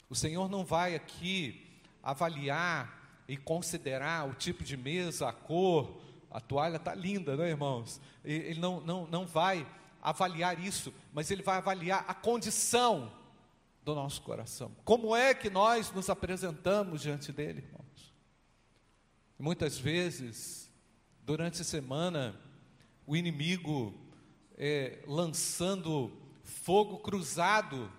O 0.09 0.15
Senhor 0.15 0.49
não 0.49 0.65
vai 0.65 0.95
aqui 0.95 1.81
avaliar 2.03 3.23
e 3.27 3.37
considerar 3.37 4.29
o 4.29 4.35
tipo 4.35 4.63
de 4.63 4.77
mesa, 4.77 5.29
a 5.29 5.33
cor, 5.33 6.01
a 6.31 6.41
toalha 6.41 6.77
está 6.77 6.95
linda, 6.95 7.37
não 7.37 7.45
é, 7.45 7.51
irmãos? 7.51 8.01
Ele 8.25 8.61
não, 8.61 8.81
não, 8.81 9.07
não 9.07 9.27
vai 9.27 9.67
avaliar 10.03 10.61
isso, 10.61 10.93
mas 11.13 11.31
ele 11.31 11.43
vai 11.43 11.57
avaliar 11.57 12.05
a 12.07 12.15
condição 12.15 13.11
do 13.85 13.95
nosso 13.95 14.21
coração. 14.23 14.71
Como 14.85 15.15
é 15.15 15.35
que 15.35 15.49
nós 15.49 15.91
nos 15.93 16.11
apresentamos 16.11 17.03
diante 17.03 17.33
dele, 17.33 17.61
irmãos? 17.61 18.15
Muitas 19.39 19.79
vezes, 19.79 20.71
durante 21.23 21.63
a 21.63 21.65
semana, 21.65 22.39
o 23.07 23.17
inimigo 23.17 23.95
é, 24.57 24.99
lançando 25.07 26.13
fogo 26.43 26.99
cruzado, 26.99 27.91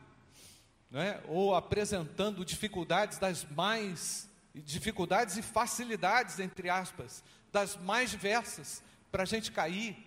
né? 0.90 1.22
ou 1.28 1.56
apresentando 1.56 2.46
dificuldades 2.46 3.18
das 3.18 3.46
mais 3.52 4.30
dificuldades 4.54 5.36
e 5.36 5.42
facilidades 5.42 6.40
entre 6.40 6.70
aspas, 6.70 7.24
das 7.52 7.76
mais 7.78 8.12
diversas, 8.12 8.84
para 9.12 9.24
a 9.24 9.26
gente 9.26 9.52
cair, 9.52 9.98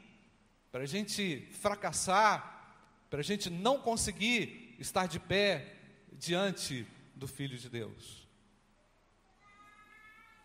para 0.72 0.84
a 0.84 0.86
gente 0.86 1.48
fracassar, 1.60 2.76
para 3.10 3.20
a 3.20 3.22
gente 3.22 3.50
não 3.50 3.78
conseguir 3.78 4.74
estar 4.78 5.06
de 5.06 5.18
pé 5.18 5.74
diante 6.12 6.86
do 7.14 7.26
Filho 7.26 7.58
de 7.58 7.68
Deus. 7.68 8.26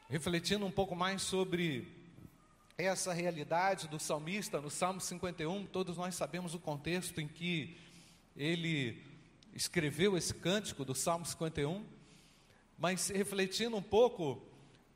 Refletindo 0.09 0.65
um 0.65 0.71
pouco 0.71 0.95
mais 0.95 1.21
sobre 1.21 2.02
essa 2.85 3.13
realidade 3.13 3.87
do 3.87 3.99
salmista 3.99 4.59
no 4.59 4.69
Salmo 4.69 4.99
51, 4.99 5.65
todos 5.67 5.97
nós 5.97 6.15
sabemos 6.15 6.53
o 6.53 6.59
contexto 6.59 7.21
em 7.21 7.27
que 7.27 7.77
ele 8.35 9.01
escreveu 9.53 10.17
esse 10.17 10.33
cântico 10.33 10.83
do 10.83 10.93
Salmo 10.93 11.25
51, 11.25 11.85
mas 12.77 13.07
refletindo 13.09 13.77
um 13.77 13.81
pouco 13.81 14.41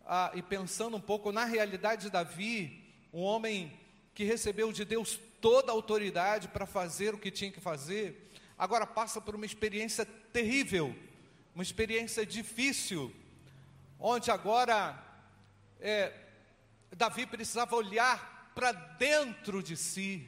ah, 0.05 0.31
e 0.35 0.41
pensando 0.41 0.97
um 0.97 1.01
pouco 1.01 1.31
na 1.31 1.45
realidade 1.45 2.03
de 2.03 2.09
Davi, 2.09 2.83
um 3.13 3.21
homem 3.21 3.71
que 4.13 4.23
recebeu 4.23 4.71
de 4.73 4.83
Deus 4.83 5.19
toda 5.39 5.71
a 5.71 5.75
autoridade 5.75 6.47
para 6.49 6.65
fazer 6.65 7.13
o 7.13 7.17
que 7.17 7.31
tinha 7.31 7.51
que 7.51 7.61
fazer, 7.61 8.29
agora 8.57 8.85
passa 8.85 9.21
por 9.21 9.35
uma 9.35 9.45
experiência 9.45 10.05
terrível, 10.05 10.93
uma 11.55 11.63
experiência 11.63 12.25
difícil, 12.25 13.13
onde 13.99 14.29
agora 14.29 15.01
é, 15.79 16.26
Davi 16.95 17.25
precisava 17.25 17.75
olhar 17.75 18.51
para 18.55 18.71
dentro 18.71 19.61
de 19.61 19.75
si. 19.75 20.27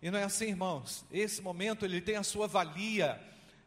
E 0.00 0.10
não 0.10 0.18
é 0.18 0.24
assim, 0.24 0.46
irmãos. 0.46 1.04
Esse 1.10 1.42
momento 1.42 1.84
ele 1.84 2.00
tem 2.00 2.16
a 2.16 2.22
sua 2.22 2.46
valia, 2.46 3.20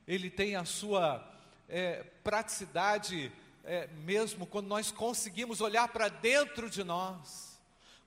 ele 0.08 0.30
tem 0.30 0.56
a 0.56 0.66
sua 0.66 1.26
é, 1.68 2.04
praticidade, 2.24 3.32
é, 3.64 3.88
mesmo 4.06 4.46
quando 4.46 4.68
nós 4.68 4.92
conseguimos 4.92 5.62
olhar 5.62 5.88
para 5.90 6.08
dentro 6.08 6.70
de 6.70 6.84
nós, 6.84 7.60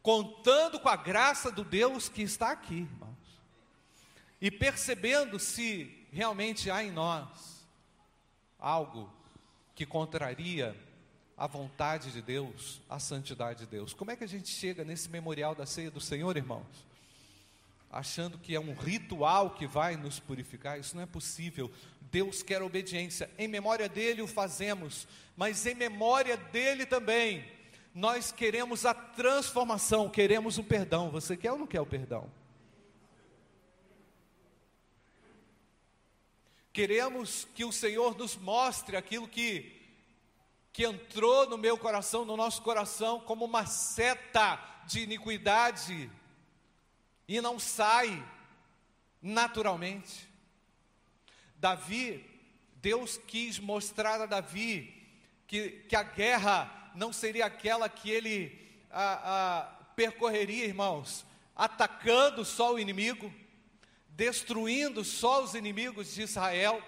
contando 0.02 0.80
com 0.80 0.88
a 0.88 0.96
graça 0.96 1.50
do 1.50 1.64
Deus 1.64 2.08
que 2.08 2.22
está 2.22 2.50
aqui, 2.50 2.80
irmão 2.80 3.12
e 4.42 4.50
percebendo 4.50 5.38
se 5.38 6.04
realmente 6.10 6.68
há 6.68 6.82
em 6.82 6.90
nós 6.90 7.64
algo 8.58 9.08
que 9.72 9.86
contraria 9.86 10.76
a 11.42 11.46
vontade 11.48 12.12
de 12.12 12.22
Deus, 12.22 12.80
a 12.88 13.00
santidade 13.00 13.58
de 13.58 13.66
Deus. 13.66 13.92
Como 13.92 14.12
é 14.12 14.16
que 14.16 14.22
a 14.22 14.28
gente 14.28 14.48
chega 14.48 14.84
nesse 14.84 15.08
memorial 15.08 15.56
da 15.56 15.66
ceia 15.66 15.90
do 15.90 16.00
Senhor, 16.00 16.36
irmãos? 16.36 16.86
Achando 17.90 18.38
que 18.38 18.54
é 18.54 18.60
um 18.60 18.72
ritual 18.72 19.50
que 19.50 19.66
vai 19.66 19.96
nos 19.96 20.20
purificar, 20.20 20.78
isso 20.78 20.94
não 20.94 21.02
é 21.02 21.06
possível. 21.06 21.68
Deus 22.12 22.44
quer 22.44 22.62
obediência, 22.62 23.28
em 23.36 23.48
memória 23.48 23.88
dele 23.88 24.22
o 24.22 24.28
fazemos, 24.28 25.08
mas 25.36 25.66
em 25.66 25.74
memória 25.74 26.36
dele 26.36 26.86
também, 26.86 27.44
nós 27.92 28.30
queremos 28.30 28.86
a 28.86 28.94
transformação, 28.94 30.08
queremos 30.08 30.58
o 30.58 30.62
perdão. 30.62 31.10
Você 31.10 31.36
quer 31.36 31.50
ou 31.50 31.58
não 31.58 31.66
quer 31.66 31.80
o 31.80 31.86
perdão? 31.86 32.30
Queremos 36.72 37.48
que 37.52 37.64
o 37.64 37.72
Senhor 37.72 38.16
nos 38.16 38.36
mostre 38.36 38.96
aquilo 38.96 39.26
que 39.26 39.81
que 40.72 40.86
entrou 40.86 41.48
no 41.48 41.58
meu 41.58 41.76
coração, 41.76 42.24
no 42.24 42.36
nosso 42.36 42.62
coração, 42.62 43.20
como 43.20 43.44
uma 43.44 43.66
seta 43.66 44.58
de 44.86 45.00
iniquidade 45.00 46.10
e 47.28 47.40
não 47.40 47.58
sai 47.58 48.24
naturalmente. 49.20 50.28
Davi, 51.56 52.24
Deus 52.76 53.18
quis 53.18 53.58
mostrar 53.58 54.20
a 54.20 54.26
Davi 54.26 54.92
que, 55.46 55.70
que 55.88 55.94
a 55.94 56.02
guerra 56.02 56.90
não 56.94 57.12
seria 57.12 57.46
aquela 57.46 57.88
que 57.88 58.10
ele 58.10 58.58
a, 58.90 59.60
a, 59.60 59.62
percorreria, 59.94 60.64
irmãos, 60.64 61.24
atacando 61.54 62.44
só 62.44 62.74
o 62.74 62.78
inimigo, 62.78 63.32
destruindo 64.08 65.04
só 65.04 65.42
os 65.42 65.54
inimigos 65.54 66.14
de 66.14 66.22
Israel, 66.22 66.82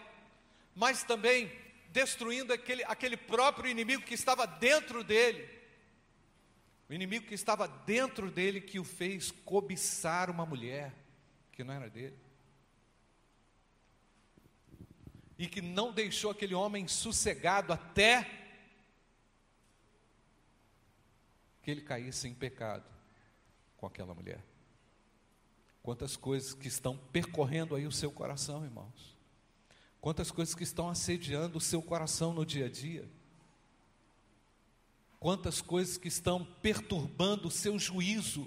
mas 0.74 1.04
também 1.04 1.52
destruindo 1.94 2.52
aquele, 2.52 2.82
aquele 2.82 3.16
próprio 3.16 3.70
inimigo 3.70 4.02
que 4.02 4.14
estava 4.14 4.48
dentro 4.48 5.04
dele. 5.04 5.48
O 6.90 6.92
inimigo 6.92 7.24
que 7.24 7.34
estava 7.34 7.68
dentro 7.68 8.32
dele 8.32 8.60
que 8.60 8.80
o 8.80 8.84
fez 8.84 9.30
cobiçar 9.30 10.28
uma 10.28 10.44
mulher 10.44 10.92
que 11.52 11.62
não 11.62 11.72
era 11.72 11.88
dele. 11.88 12.18
E 15.38 15.46
que 15.46 15.62
não 15.62 15.92
deixou 15.92 16.32
aquele 16.32 16.52
homem 16.52 16.88
sossegado 16.88 17.72
até 17.72 18.28
que 21.62 21.70
ele 21.70 21.80
caísse 21.80 22.26
em 22.26 22.34
pecado 22.34 22.84
com 23.76 23.86
aquela 23.86 24.12
mulher. 24.14 24.44
Quantas 25.80 26.16
coisas 26.16 26.54
que 26.54 26.66
estão 26.66 26.98
percorrendo 26.98 27.76
aí 27.76 27.86
o 27.86 27.92
seu 27.92 28.10
coração, 28.10 28.64
irmãos. 28.64 29.13
Quantas 30.04 30.30
coisas 30.30 30.54
que 30.54 30.62
estão 30.62 30.90
assediando 30.90 31.56
o 31.56 31.60
seu 31.62 31.80
coração 31.80 32.34
no 32.34 32.44
dia 32.44 32.66
a 32.66 32.68
dia. 32.68 33.08
Quantas 35.18 35.62
coisas 35.62 35.96
que 35.96 36.08
estão 36.08 36.44
perturbando 36.44 37.48
o 37.48 37.50
seu 37.50 37.78
juízo. 37.78 38.46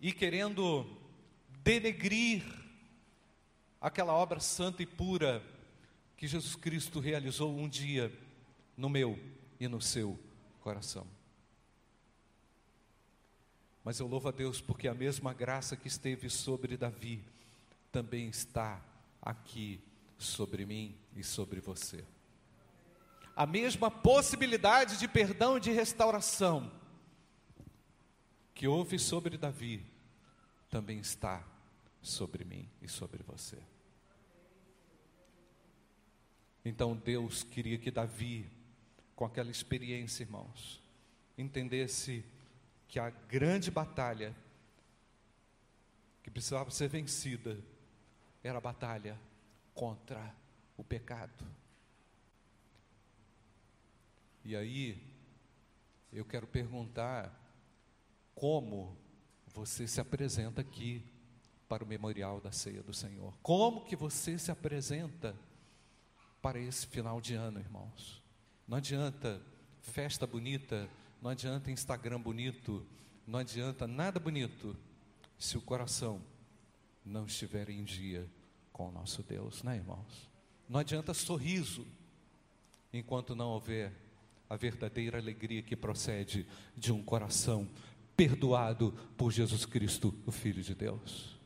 E 0.00 0.14
querendo 0.14 0.86
denegrir 1.62 2.42
aquela 3.78 4.14
obra 4.14 4.40
santa 4.40 4.82
e 4.82 4.86
pura 4.86 5.44
que 6.16 6.26
Jesus 6.26 6.56
Cristo 6.56 7.00
realizou 7.00 7.54
um 7.54 7.68
dia 7.68 8.10
no 8.78 8.88
meu 8.88 9.18
e 9.60 9.68
no 9.68 9.82
seu 9.82 10.18
coração. 10.62 11.06
Mas 13.84 14.00
eu 14.00 14.06
louvo 14.06 14.28
a 14.28 14.32
Deus 14.32 14.58
porque 14.58 14.88
a 14.88 14.94
mesma 14.94 15.34
graça 15.34 15.76
que 15.76 15.88
esteve 15.88 16.30
sobre 16.30 16.78
Davi 16.78 17.22
também 17.90 18.28
está 18.28 18.82
aqui 19.20 19.80
sobre 20.18 20.66
mim 20.66 20.96
e 21.14 21.22
sobre 21.22 21.60
você. 21.60 22.04
a 23.36 23.46
mesma 23.46 23.88
possibilidade 23.88 24.98
de 24.98 25.06
perdão 25.06 25.56
e 25.56 25.60
de 25.60 25.70
restauração 25.70 26.72
que 28.52 28.66
houve 28.66 28.98
sobre 28.98 29.38
Davi, 29.38 29.86
também 30.68 30.98
está 30.98 31.46
sobre 32.02 32.44
mim 32.44 32.68
e 32.82 32.88
sobre 32.88 33.22
você. 33.22 33.56
Então 36.64 36.96
Deus 36.96 37.44
queria 37.44 37.78
que 37.78 37.92
Davi, 37.92 38.50
com 39.14 39.24
aquela 39.24 39.52
experiência, 39.52 40.24
irmãos, 40.24 40.82
entendesse 41.36 42.24
que 42.88 42.98
a 42.98 43.10
grande 43.10 43.70
batalha 43.70 44.34
que 46.24 46.30
precisava 46.30 46.72
ser 46.72 46.88
vencida 46.88 47.56
era 48.42 48.58
a 48.58 48.60
batalha 48.60 49.18
contra 49.74 50.34
o 50.76 50.84
pecado. 50.84 51.44
E 54.44 54.56
aí, 54.56 55.02
eu 56.12 56.24
quero 56.24 56.46
perguntar 56.46 57.32
como 58.34 58.96
você 59.54 59.86
se 59.86 60.00
apresenta 60.00 60.60
aqui 60.60 61.04
para 61.68 61.84
o 61.84 61.86
memorial 61.86 62.40
da 62.40 62.50
ceia 62.50 62.82
do 62.82 62.94
Senhor. 62.94 63.34
Como 63.42 63.84
que 63.84 63.94
você 63.94 64.38
se 64.38 64.50
apresenta 64.50 65.36
para 66.40 66.58
esse 66.58 66.86
final 66.86 67.20
de 67.20 67.34
ano, 67.34 67.58
irmãos? 67.58 68.22
Não 68.66 68.78
adianta 68.78 69.42
festa 69.82 70.26
bonita, 70.26 70.88
não 71.20 71.30
adianta 71.30 71.70
Instagram 71.70 72.20
bonito, 72.20 72.86
não 73.26 73.38
adianta 73.38 73.86
nada 73.86 74.18
bonito 74.18 74.76
se 75.38 75.58
o 75.58 75.60
coração 75.60 76.22
não 77.08 77.26
estiver 77.26 77.68
em 77.70 77.82
dia 77.82 78.28
com 78.72 78.88
o 78.88 78.92
nosso 78.92 79.22
Deus, 79.22 79.62
né, 79.62 79.76
irmãos? 79.76 80.28
Não 80.68 80.78
adianta 80.78 81.14
sorriso 81.14 81.86
enquanto 82.92 83.34
não 83.34 83.48
houver 83.48 83.92
a 84.48 84.56
verdadeira 84.56 85.18
alegria 85.18 85.62
que 85.62 85.76
procede 85.76 86.46
de 86.76 86.92
um 86.92 87.02
coração 87.02 87.68
perdoado 88.16 88.92
por 89.16 89.30
Jesus 89.30 89.64
Cristo, 89.64 90.14
o 90.26 90.32
Filho 90.32 90.62
de 90.62 90.74
Deus. 90.74 91.38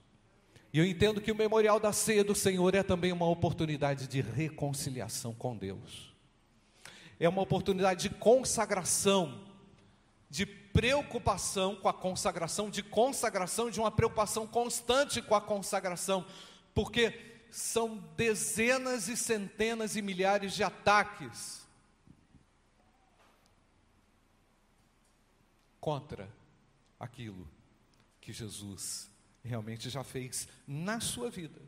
E 0.73 0.79
eu 0.79 0.87
entendo 0.87 1.21
que 1.21 1.31
o 1.31 1.37
memorial 1.37 1.79
da 1.79 1.93
ceia 1.93 2.25
do 2.25 2.35
Senhor 2.35 2.75
é 2.75 2.83
também 2.83 3.13
uma 3.13 3.29
oportunidade 3.29 4.07
de 4.07 4.23
reconciliação 4.23 5.35
com 5.35 5.57
Deus. 5.57 6.15
É 7.21 7.29
uma 7.29 7.43
oportunidade 7.43 8.09
de 8.09 8.15
consagração, 8.15 9.39
de 10.33 10.47
preocupação 10.47 11.77
com 11.77 11.91
a 11.91 11.93
consagração, 11.93 12.71
de 12.71 12.83
consagração, 12.83 13.71
de 13.71 13.79
uma 13.79 13.91
preocupação 13.91 14.47
constante 14.47 15.21
com 15.21 15.35
a 15.35 15.43
consagração, 15.43 16.27
porque 16.73 17.45
são 17.51 17.99
dezenas 18.17 19.09
e 19.09 19.17
centenas 19.17 19.95
e 19.95 20.01
milhares 20.01 20.55
de 20.55 20.65
ataques 20.65 21.69
contra 25.79 26.27
aquilo 26.99 27.47
que 28.19 28.33
Jesus 28.33 29.11
realmente 29.45 29.91
já 29.91 30.03
fez 30.03 30.49
na 30.67 30.99
sua 30.99 31.29
vida. 31.29 31.61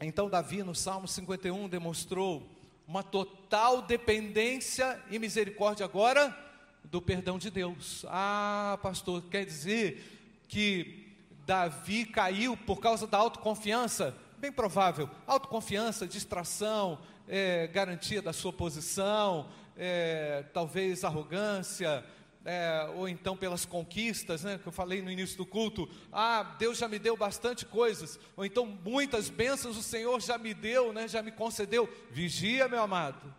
Então, 0.00 0.28
Davi, 0.28 0.64
no 0.64 0.74
Salmo 0.74 1.06
51, 1.06 1.68
demonstrou 1.68 2.57
uma 2.88 3.02
total 3.02 3.82
dependência 3.82 4.98
e 5.10 5.18
misericórdia 5.18 5.84
agora 5.84 6.34
do 6.82 7.02
perdão 7.02 7.38
de 7.38 7.50
Deus. 7.50 8.06
Ah, 8.08 8.78
pastor, 8.82 9.22
quer 9.30 9.44
dizer 9.44 10.42
que 10.48 11.14
Davi 11.44 12.06
caiu 12.06 12.56
por 12.56 12.80
causa 12.80 13.06
da 13.06 13.18
autoconfiança? 13.18 14.16
Bem 14.38 14.50
provável. 14.50 15.10
Autoconfiança, 15.26 16.06
distração, 16.06 16.98
é, 17.28 17.66
garantia 17.66 18.22
da 18.22 18.32
sua 18.32 18.54
posição, 18.54 19.46
é, 19.76 20.46
talvez 20.54 21.04
arrogância, 21.04 22.02
é, 22.48 22.90
ou 22.94 23.06
então 23.06 23.36
pelas 23.36 23.66
conquistas, 23.66 24.42
né, 24.42 24.56
que 24.56 24.66
eu 24.66 24.72
falei 24.72 25.02
no 25.02 25.10
início 25.10 25.36
do 25.36 25.44
culto, 25.44 25.86
ah, 26.10 26.56
Deus 26.58 26.78
já 26.78 26.88
me 26.88 26.98
deu 26.98 27.14
bastante 27.14 27.66
coisas, 27.66 28.18
ou 28.34 28.42
então 28.42 28.64
muitas 28.64 29.28
bênçãos 29.28 29.76
o 29.76 29.82
Senhor 29.82 30.18
já 30.22 30.38
me 30.38 30.54
deu, 30.54 30.90
né, 30.90 31.06
já 31.06 31.20
me 31.22 31.30
concedeu. 31.30 31.86
Vigia, 32.10 32.66
meu 32.66 32.82
amado, 32.82 33.34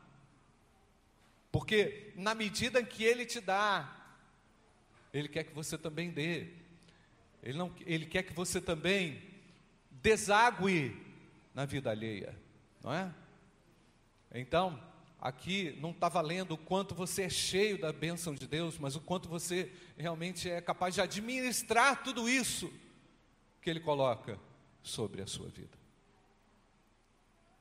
porque 1.51 2.13
na 2.15 2.35
medida 2.35 2.83
que 2.83 3.03
Ele 3.03 3.25
te 3.25 3.41
dá, 3.41 3.91
Ele 5.11 5.27
quer 5.27 5.43
que 5.43 5.55
você 5.55 5.75
também 5.75 6.11
dê, 6.11 6.49
Ele, 7.41 7.57
não, 7.57 7.73
ele 7.87 8.05
quer 8.05 8.21
que 8.21 8.33
você 8.33 8.61
também 8.61 9.23
desague 9.89 10.95
na 11.55 11.65
vida 11.65 11.89
alheia, 11.89 12.37
não 12.83 12.93
é? 12.93 13.11
Então, 14.35 14.79
aqui 15.19 15.77
não 15.81 15.91
está 15.91 16.07
valendo 16.07 16.53
o 16.53 16.57
quanto 16.57 16.95
você 16.95 17.23
é 17.23 17.29
cheio 17.29 17.77
da 17.77 17.91
bênção 17.91 18.33
de 18.33 18.47
Deus, 18.47 18.77
mas 18.77 18.95
o 18.95 19.01
quanto 19.01 19.27
você 19.27 19.71
realmente 19.97 20.49
é 20.49 20.61
capaz 20.61 20.95
de 20.95 21.01
administrar 21.01 22.03
tudo 22.03 22.29
isso 22.29 22.71
que 23.61 23.69
Ele 23.69 23.79
coloca 23.79 24.39
sobre 24.81 25.21
a 25.21 25.27
sua 25.27 25.49
vida. 25.49 25.77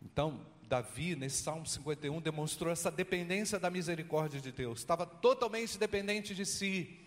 Então, 0.00 0.46
Davi, 0.62 1.16
nesse 1.16 1.42
Salmo 1.42 1.66
51, 1.66 2.20
demonstrou 2.20 2.72
essa 2.72 2.90
dependência 2.90 3.58
da 3.58 3.70
misericórdia 3.70 4.40
de 4.40 4.52
Deus, 4.52 4.78
estava 4.78 5.04
totalmente 5.04 5.78
dependente 5.78 6.34
de 6.34 6.44
si, 6.44 7.00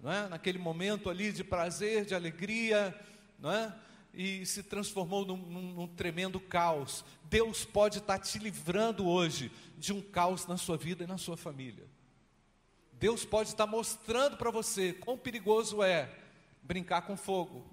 não 0.00 0.10
é? 0.10 0.28
naquele 0.28 0.58
momento 0.58 1.10
ali 1.10 1.32
de 1.32 1.44
prazer, 1.44 2.04
de 2.04 2.14
alegria, 2.14 2.98
não 3.38 3.52
é? 3.52 3.74
E 4.16 4.46
se 4.46 4.62
transformou 4.62 5.24
num, 5.24 5.36
num, 5.36 5.74
num, 5.74 5.86
tremendo 5.88 6.38
caos. 6.40 7.04
Deus 7.24 7.64
pode 7.64 7.98
estar 7.98 8.18
te 8.18 8.38
livrando 8.38 9.06
hoje 9.06 9.50
de 9.76 9.92
um 9.92 10.00
caos 10.00 10.46
na 10.46 10.56
sua 10.56 10.76
vida 10.76 11.04
e 11.04 11.06
na 11.06 11.18
sua 11.18 11.36
família. 11.36 11.86
Deus 12.92 13.24
pode 13.24 13.50
estar 13.50 13.66
mostrando 13.66 14.36
para 14.36 14.50
você 14.50 14.92
quão 14.92 15.18
perigoso 15.18 15.82
é 15.82 16.10
brincar 16.62 17.02
com 17.02 17.16
fogo. 17.16 17.64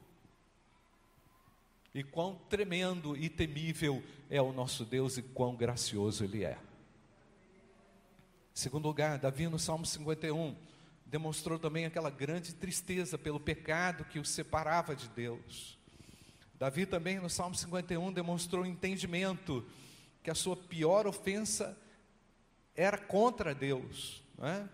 E 1.94 2.04
quão 2.04 2.36
tremendo 2.50 3.16
e 3.18 3.30
temível 3.30 4.04
é 4.30 4.42
o 4.42 4.54
nosso 4.54 4.86
Deus 4.86 5.18
e 5.18 5.22
quão 5.22 5.56
gracioso 5.56 6.24
Ele 6.24 6.44
é. 6.44 6.58
Segundo 8.54 8.88
lugar, 8.88 9.18
Davi 9.18 9.48
no 9.48 9.60
Salmo 9.60 9.86
51 9.86 10.56
demonstrou 11.06 11.60
também 11.60 11.86
aquela 11.86 12.10
grande 12.10 12.56
tristeza 12.56 13.18
pelo 13.18 13.40
pecado 13.40 14.06
que 14.06 14.20
o 14.20 14.26
separava 14.26 14.96
de 14.96 15.10
Deus. 15.10 15.78
Davi 16.62 16.86
também 16.86 17.20
no 17.20 17.28
Salmo 17.28 17.56
51 17.56 18.14
demonstrou 18.14 18.64
entendimento 18.68 19.66
que 20.22 20.30
a 20.30 20.36
sua 20.36 20.56
pior 20.56 21.08
ofensa 21.08 21.76
era 22.76 23.00
contra 23.00 23.56
Deus, 23.56 24.22
é? 24.40 24.70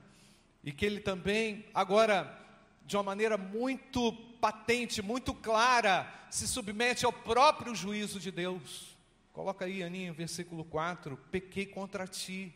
e 0.65 0.73
que 0.73 0.85
ele 0.85 0.99
também, 0.99 1.65
agora, 1.73 2.45
de 2.85 2.97
uma 2.97 3.03
maneira 3.03 3.37
muito 3.37 4.11
patente, 4.41 5.01
muito 5.01 5.33
clara, 5.33 6.13
se 6.29 6.45
submete 6.45 7.05
ao 7.05 7.13
próprio 7.13 7.73
juízo 7.73 8.19
de 8.19 8.31
Deus. 8.31 8.97
Coloca 9.31 9.63
aí, 9.63 9.81
Aninha, 9.81 10.11
versículo 10.11 10.65
4: 10.65 11.15
Pequei 11.31 11.65
contra 11.65 12.05
ti. 12.05 12.53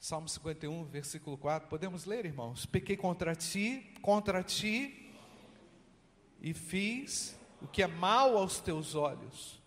Salmo 0.00 0.28
51, 0.28 0.86
versículo 0.86 1.38
4. 1.38 1.68
Podemos 1.68 2.04
ler, 2.04 2.26
irmãos? 2.26 2.66
Pequei 2.66 2.96
contra 2.96 3.36
ti, 3.36 3.94
contra 4.02 4.42
ti, 4.42 5.14
e 6.40 6.52
fiz 6.52 7.38
o 7.60 7.68
que 7.68 7.82
é 7.82 7.86
mal 7.86 8.36
aos 8.36 8.60
teus 8.60 8.94
olhos, 8.94 9.60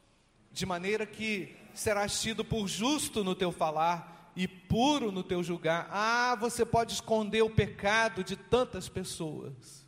de 0.51 0.65
maneira 0.65 1.05
que 1.05 1.55
serás 1.73 2.21
tido 2.21 2.43
por 2.43 2.67
justo 2.67 3.23
no 3.23 3.35
teu 3.35 3.51
falar 3.51 4.31
e 4.35 4.47
puro 4.47 5.11
no 5.11 5.23
teu 5.23 5.43
julgar. 5.43 5.87
Ah, 5.91 6.35
você 6.35 6.65
pode 6.65 6.93
esconder 6.93 7.41
o 7.41 7.49
pecado 7.49 8.23
de 8.23 8.35
tantas 8.35 8.89
pessoas, 8.89 9.85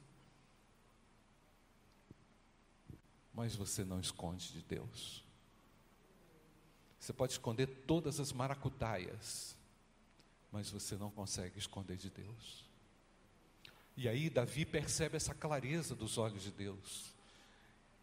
mas 3.34 3.56
você 3.56 3.84
não 3.84 4.00
esconde 4.00 4.52
de 4.52 4.62
Deus. 4.62 5.24
Você 7.00 7.14
pode 7.14 7.34
esconder 7.34 7.68
todas 7.86 8.20
as 8.20 8.32
maracutaias, 8.32 9.56
mas 10.52 10.72
você 10.72 10.96
não 10.96 11.12
consegue 11.12 11.60
esconder 11.60 11.98
de 11.98 12.10
Deus. 12.10 12.66
E 13.98 14.10
aí 14.10 14.30
Davi 14.30 14.66
percebe 14.66 15.16
essa 15.16 15.34
clareza 15.34 15.96
dos 15.96 16.18
olhos 16.18 16.44
de 16.44 16.52
Deus. 16.52 17.15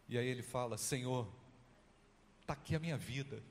E 0.07 0.17
aí 0.17 0.27
ele 0.27 0.41
fala: 0.41 0.77
Senhor, 0.77 1.27
está 2.41 2.53
aqui 2.53 2.75
a 2.75 2.79
minha 2.79 2.97
vida. 2.97 3.41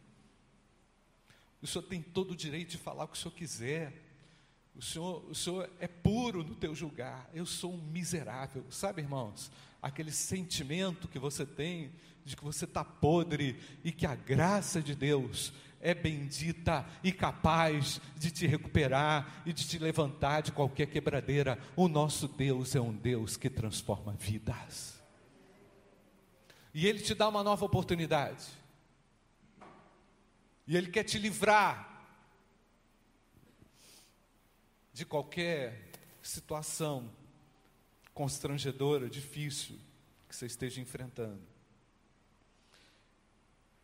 O 1.60 1.66
Senhor 1.66 1.84
tem 1.84 2.02
todo 2.02 2.32
o 2.32 2.36
direito 2.36 2.70
de 2.70 2.78
falar 2.78 3.04
o 3.04 3.08
que 3.08 3.16
o 3.16 3.20
Senhor 3.20 3.34
quiser. 3.34 3.92
O 4.74 4.82
Senhor, 4.82 5.24
o 5.28 5.34
Senhor 5.34 5.70
é 5.78 5.86
puro 5.86 6.42
no 6.42 6.54
teu 6.54 6.74
julgar. 6.74 7.30
Eu 7.32 7.46
sou 7.46 7.72
um 7.72 7.78
miserável. 7.78 8.64
Sabe, 8.70 9.02
irmãos? 9.02 9.50
Aquele 9.80 10.10
sentimento 10.10 11.08
que 11.08 11.18
você 11.18 11.44
tem 11.46 11.92
de 12.24 12.36
que 12.36 12.44
você 12.44 12.64
está 12.64 12.84
podre 12.84 13.58
e 13.84 13.92
que 13.92 14.06
a 14.06 14.14
graça 14.14 14.80
de 14.80 14.94
Deus 14.94 15.52
é 15.80 15.92
bendita 15.94 16.86
e 17.02 17.10
capaz 17.10 18.00
de 18.16 18.30
te 18.30 18.46
recuperar 18.46 19.42
e 19.44 19.52
de 19.52 19.66
te 19.66 19.78
levantar 19.78 20.40
de 20.40 20.52
qualquer 20.52 20.86
quebradeira. 20.86 21.58
O 21.74 21.88
nosso 21.88 22.28
Deus 22.28 22.74
é 22.74 22.80
um 22.80 22.94
Deus 22.94 23.36
que 23.36 23.50
transforma 23.50 24.12
vidas 24.12 25.01
e 26.74 26.86
Ele 26.86 27.00
te 27.00 27.14
dá 27.14 27.28
uma 27.28 27.42
nova 27.42 27.64
oportunidade. 27.64 28.46
E 30.66 30.76
Ele 30.76 30.90
quer 30.90 31.04
te 31.04 31.18
livrar 31.18 31.90
de 34.92 35.04
qualquer 35.04 35.90
situação 36.22 37.10
constrangedora, 38.14 39.08
difícil 39.08 39.78
que 40.28 40.36
você 40.36 40.46
esteja 40.46 40.80
enfrentando. 40.80 41.40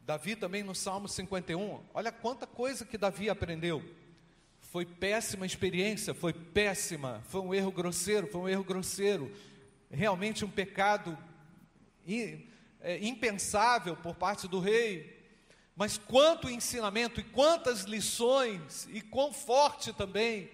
Davi 0.01 0.37
também 0.37 0.63
no 0.63 0.75
Salmo 0.75 1.07
51, 1.09 1.83
olha 1.93 2.11
quanta 2.11 2.47
coisa 2.47 2.87
que 2.87 2.97
Davi 2.97 3.29
aprendeu. 3.29 3.85
Foi 4.61 4.87
péssima 4.87 5.45
experiência, 5.45 6.15
foi 6.15 6.33
péssima, 6.33 7.23
foi 7.29 7.41
um 7.43 7.55
erro 7.55 7.71
grosseiro, 7.71 8.27
foi 8.27 8.41
um 8.41 8.49
erro 8.49 8.65
grosseiro, 8.65 9.31
realmente 9.91 10.45
um 10.45 10.51
pecado 10.51 11.17
é, 12.81 13.05
impensável 13.05 13.97
por 13.97 14.15
parte 14.15 14.47
do 14.47 14.61
rei. 14.61 15.17
Mas 15.75 15.97
quanto 15.97 16.51
ensinamento 16.51 17.21
e 17.21 17.25
quantas 17.25 17.83
lições, 17.83 18.89
e 18.91 19.01
quão 19.01 19.33
forte 19.33 19.93
também 19.93 20.51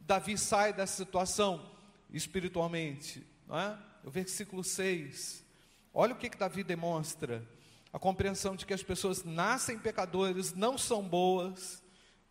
Davi 0.00 0.36
sai 0.36 0.72
dessa 0.72 1.04
situação 1.04 1.70
espiritualmente. 2.10 3.26
Não 3.46 3.58
é? 3.58 3.78
O 4.04 4.10
versículo 4.10 4.64
6. 4.64 5.44
Olha 5.92 6.14
o 6.14 6.16
que, 6.16 6.30
que 6.30 6.38
Davi 6.38 6.64
demonstra: 6.64 7.46
a 7.92 7.98
compreensão 7.98 8.56
de 8.56 8.64
que 8.64 8.74
as 8.74 8.82
pessoas 8.82 9.24
nascem 9.24 9.78
pecadores, 9.78 10.54
não 10.54 10.78
são 10.78 11.02
boas, 11.02 11.82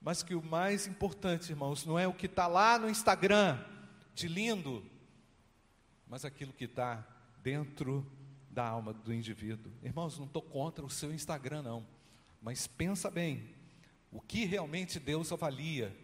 mas 0.02 0.24
que 0.24 0.34
o 0.34 0.44
mais 0.44 0.88
importante, 0.88 1.52
irmãos, 1.52 1.86
não 1.86 1.98
é 1.98 2.08
o 2.08 2.14
que 2.14 2.26
está 2.26 2.48
lá 2.48 2.80
no 2.80 2.90
Instagram, 2.90 3.64
de 4.16 4.28
lindo, 4.28 4.84
mas 6.08 6.26
aquilo 6.26 6.52
que 6.52 6.66
está 6.66 7.06
dentro 7.42 8.06
da 8.52 8.68
alma 8.68 8.94
do 8.94 9.14
indivíduo. 9.14 9.72
Irmãos, 9.82 10.18
não 10.18 10.26
estou 10.26 10.42
contra 10.42 10.86
o 10.86 10.90
seu 10.90 11.14
Instagram, 11.14 11.62
não, 11.62 11.88
mas 12.42 12.68
pensa 12.68 13.10
bem: 13.10 13.44
o 14.12 14.20
que 14.20 14.46
realmente 14.46 15.00
Deus 15.00 15.32
avalia 15.32 15.96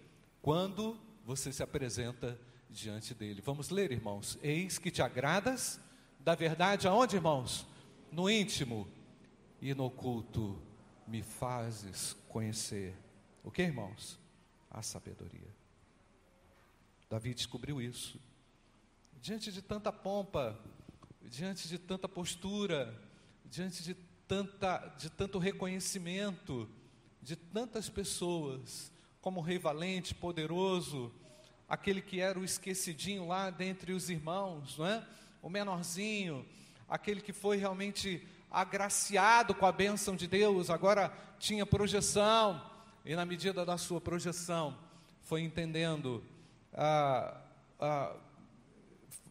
quando 0.42 0.98
você 1.26 1.52
se 1.52 1.62
apresenta 1.62 2.40
diante 2.70 3.14
dele. 3.14 3.42
Vamos 3.42 3.70
ler, 3.70 3.92
irmãos. 3.92 4.38
Eis 4.42 4.78
que 4.78 4.92
te 4.92 5.02
agradas 5.02 5.80
da 6.20 6.36
verdade 6.36 6.88
aonde, 6.88 7.16
irmãos? 7.16 7.66
No 8.12 8.30
íntimo 8.30 8.88
e 9.62 9.74
no 9.74 9.86
oculto 9.86 10.62
me 11.08 11.22
fazes 11.22 12.16
conhecer. 12.30 12.96
O 13.44 13.52
que, 13.52 13.62
irmãos? 13.62 14.20
A 14.70 14.82
sabedoria. 14.82 15.56
Davi 17.10 17.34
descobriu 17.34 17.82
isso. 17.82 18.20
Diante 19.22 19.52
de 19.52 19.62
tanta 19.62 19.92
pompa, 19.92 20.58
diante 21.28 21.68
de 21.68 21.78
tanta 21.78 22.08
postura, 22.08 22.94
diante 23.46 23.84
de, 23.84 23.94
tanta, 24.28 24.78
de 24.98 25.10
tanto 25.10 25.38
reconhecimento 25.38 26.70
de 27.22 27.36
tantas 27.36 27.90
pessoas, 27.90 28.92
como 29.22 29.42
rei 29.42 29.60
valente, 29.60 30.16
poderoso, 30.16 31.14
aquele 31.68 32.02
que 32.02 32.22
era 32.22 32.40
o 32.40 32.46
esquecidinho 32.46 33.28
lá 33.28 33.50
dentre 33.50 33.92
os 33.92 34.10
irmãos, 34.10 34.78
não 34.78 34.86
é? 34.86 35.06
O 35.42 35.50
menorzinho, 35.50 36.46
aquele 36.88 37.20
que 37.20 37.34
foi 37.34 37.58
realmente 37.58 38.26
agraciado 38.50 39.54
com 39.54 39.66
a 39.66 39.72
bênção 39.74 40.16
de 40.16 40.26
Deus, 40.28 40.70
agora 40.70 41.12
tinha 41.38 41.66
projeção, 41.66 42.62
e 43.04 43.14
na 43.16 43.26
medida 43.26 43.66
da 43.66 43.78
sua 43.78 44.00
projeção, 44.00 44.78
foi 45.22 45.42
entendendo, 45.42 46.24
ah, 46.74 47.42
ah, 47.80 48.16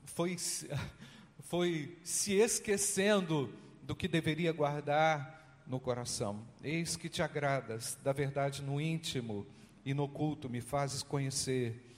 foi, 0.05 0.37
foi 1.49 1.97
se 2.03 2.35
esquecendo 2.35 3.53
do 3.83 3.95
que 3.95 4.09
deveria 4.09 4.53
guardar 4.53 5.63
no 5.67 5.79
coração. 5.79 6.45
Eis 6.63 6.97
que 6.97 7.09
te 7.09 7.23
agradas 7.23 7.97
da 8.03 8.13
verdade 8.13 8.63
no 8.63 8.81
íntimo 8.81 9.47
e 9.85 9.95
no 9.95 10.09
culto 10.09 10.51
me 10.51 10.61
fazes 10.61 11.05
conhecer 11.05 11.97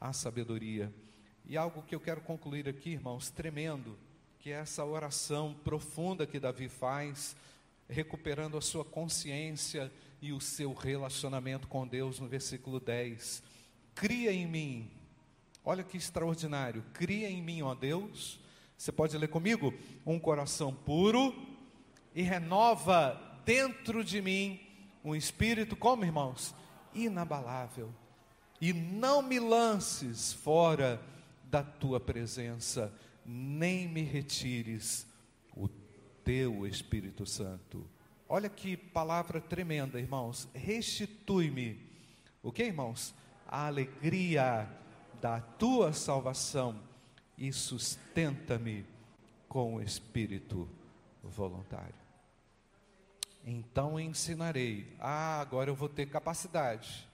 a 0.00 0.12
sabedoria. 0.12 0.92
E 1.46 1.56
algo 1.56 1.82
que 1.82 1.94
eu 1.94 2.00
quero 2.00 2.20
concluir 2.20 2.68
aqui, 2.68 2.90
irmãos, 2.90 3.30
tremendo, 3.30 3.96
que 4.40 4.50
é 4.50 4.54
essa 4.54 4.84
oração 4.84 5.54
profunda 5.62 6.26
que 6.26 6.40
Davi 6.40 6.68
faz, 6.68 7.36
recuperando 7.88 8.56
a 8.56 8.60
sua 8.60 8.84
consciência 8.84 9.92
e 10.20 10.32
o 10.32 10.40
seu 10.40 10.74
relacionamento 10.74 11.68
com 11.68 11.86
Deus, 11.86 12.18
no 12.18 12.26
versículo 12.26 12.80
10. 12.80 13.44
Cria 13.94 14.32
em 14.32 14.46
mim, 14.46 14.90
olha 15.64 15.84
que 15.84 15.96
extraordinário, 15.96 16.84
cria 16.92 17.30
em 17.30 17.40
mim, 17.40 17.62
ó 17.62 17.74
Deus, 17.74 18.40
você 18.78 18.90
pode 18.90 19.18
ler 19.18 19.28
comigo? 19.28 19.74
Um 20.06 20.18
coração 20.18 20.72
puro 20.72 21.34
e 22.14 22.22
renova 22.22 23.20
dentro 23.44 24.02
de 24.02 24.22
mim 24.22 24.60
um 25.04 25.14
espírito, 25.14 25.76
como 25.76 26.04
irmãos? 26.04 26.54
inabalável, 26.94 27.92
e 28.60 28.72
não 28.72 29.22
me 29.22 29.38
lances 29.38 30.32
fora 30.32 31.00
da 31.44 31.62
tua 31.62 32.00
presença, 32.00 32.92
nem 33.24 33.88
me 33.88 34.02
retires 34.02 35.06
o 35.56 35.68
teu 36.24 36.66
Espírito 36.66 37.24
Santo. 37.24 37.86
Olha 38.28 38.48
que 38.48 38.76
palavra 38.76 39.40
tremenda, 39.40 39.98
irmãos. 39.98 40.48
Restitui-me, 40.54 41.80
o 42.42 42.52
que, 42.52 42.64
irmãos? 42.64 43.14
A 43.46 43.66
alegria 43.66 44.68
da 45.20 45.40
tua 45.40 45.92
salvação 45.92 46.87
e 47.38 47.52
sustenta-me 47.52 48.84
com 49.48 49.76
o 49.76 49.82
espírito 49.82 50.68
voluntário. 51.22 51.94
Então 53.46 53.98
ensinarei. 53.98 54.94
Ah, 54.98 55.40
agora 55.40 55.70
eu 55.70 55.74
vou 55.74 55.88
ter 55.88 56.06
capacidade. 56.06 57.08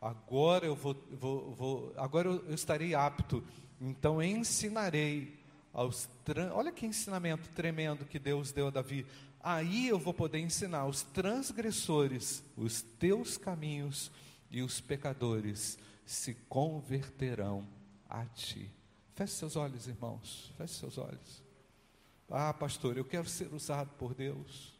Agora 0.00 0.66
eu 0.66 0.74
vou, 0.74 0.96
vou, 1.12 1.54
vou 1.54 1.94
agora 1.96 2.28
eu 2.28 2.54
estarei 2.54 2.94
apto. 2.94 3.44
Então 3.80 4.22
ensinarei 4.22 5.38
aos 5.72 6.08
olha 6.54 6.72
que 6.72 6.86
ensinamento 6.86 7.48
tremendo 7.50 8.04
que 8.04 8.18
Deus 8.18 8.50
deu 8.50 8.68
a 8.68 8.70
Davi. 8.70 9.06
Aí 9.40 9.86
eu 9.86 9.98
vou 9.98 10.12
poder 10.12 10.38
ensinar 10.38 10.80
aos 10.80 11.02
transgressores 11.02 12.42
os 12.56 12.82
teus 12.82 13.36
caminhos 13.36 14.10
e 14.50 14.62
os 14.62 14.80
pecadores 14.80 15.78
se 16.04 16.34
converterão 16.48 17.66
a 18.08 18.24
ti. 18.24 18.70
Feche 19.16 19.32
seus 19.32 19.56
olhos, 19.56 19.86
irmãos. 19.88 20.52
Feche 20.58 20.74
seus 20.74 20.98
olhos. 20.98 21.42
Ah, 22.30 22.52
pastor, 22.52 22.98
eu 22.98 23.04
quero 23.04 23.26
ser 23.26 23.52
usado 23.54 23.88
por 23.96 24.14
Deus. 24.14 24.78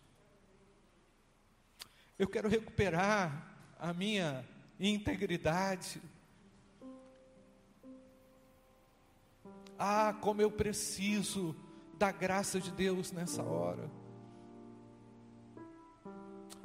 Eu 2.19 2.29
quero 2.29 2.47
recuperar 2.47 3.75
a 3.79 3.95
minha 3.95 4.47
integridade. 4.79 6.03
Ah, 9.79 10.15
como 10.21 10.43
eu 10.43 10.51
preciso 10.51 11.57
da 11.97 12.13
graça 12.13 12.61
de 12.61 12.71
Deus 12.71 13.13
nessa 13.13 13.43
hora. 13.43 13.91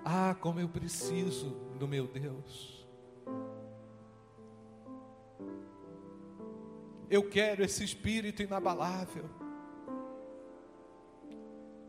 Ah, 0.03 0.35
como 0.41 0.59
eu 0.59 0.67
preciso 0.67 1.51
do 1.79 1.87
meu 1.87 2.05
Deus. 2.05 2.80
Eu 7.11 7.27
quero 7.27 7.61
esse 7.61 7.83
espírito 7.83 8.41
inabalável. 8.41 9.29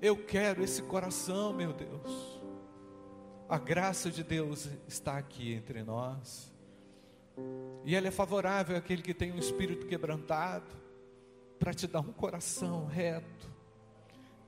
Eu 0.01 0.17
quero 0.17 0.65
esse 0.65 0.83
coração, 0.83 1.53
meu 1.53 1.73
Deus. 1.73 2.43
A 3.49 3.57
graça 3.57 4.11
de 4.11 4.25
Deus 4.25 4.69
está 4.89 5.17
aqui 5.17 5.53
entre 5.53 5.85
nós. 5.85 6.53
E 7.85 7.95
ela 7.95 8.09
é 8.09 8.11
favorável 8.11 8.77
àquele 8.77 9.01
que 9.01 9.15
tem 9.15 9.31
um 9.31 9.39
espírito 9.39 9.87
quebrantado, 9.87 10.75
para 11.57 11.73
te 11.73 11.87
dar 11.87 12.01
um 12.01 12.13
coração 12.13 12.87
reto, 12.87 13.49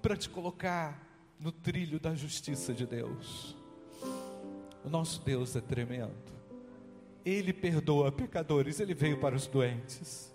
para 0.03 0.17
te 0.17 0.29
colocar 0.29 1.01
no 1.39 1.53
trilho 1.53 2.01
da 2.01 2.17
justiça 2.17 2.75
de 2.75 2.85
Deus. 2.85 3.57
O 4.85 4.89
nosso 4.89 5.23
Deus 5.23 5.55
é 5.55 5.61
tremendo. 5.61 6.35
Ele 7.25 7.53
perdoa 7.53 8.11
pecadores, 8.11 8.81
ele 8.81 8.93
veio 8.93 9.21
para 9.21 9.37
os 9.37 9.47
doentes. 9.47 10.34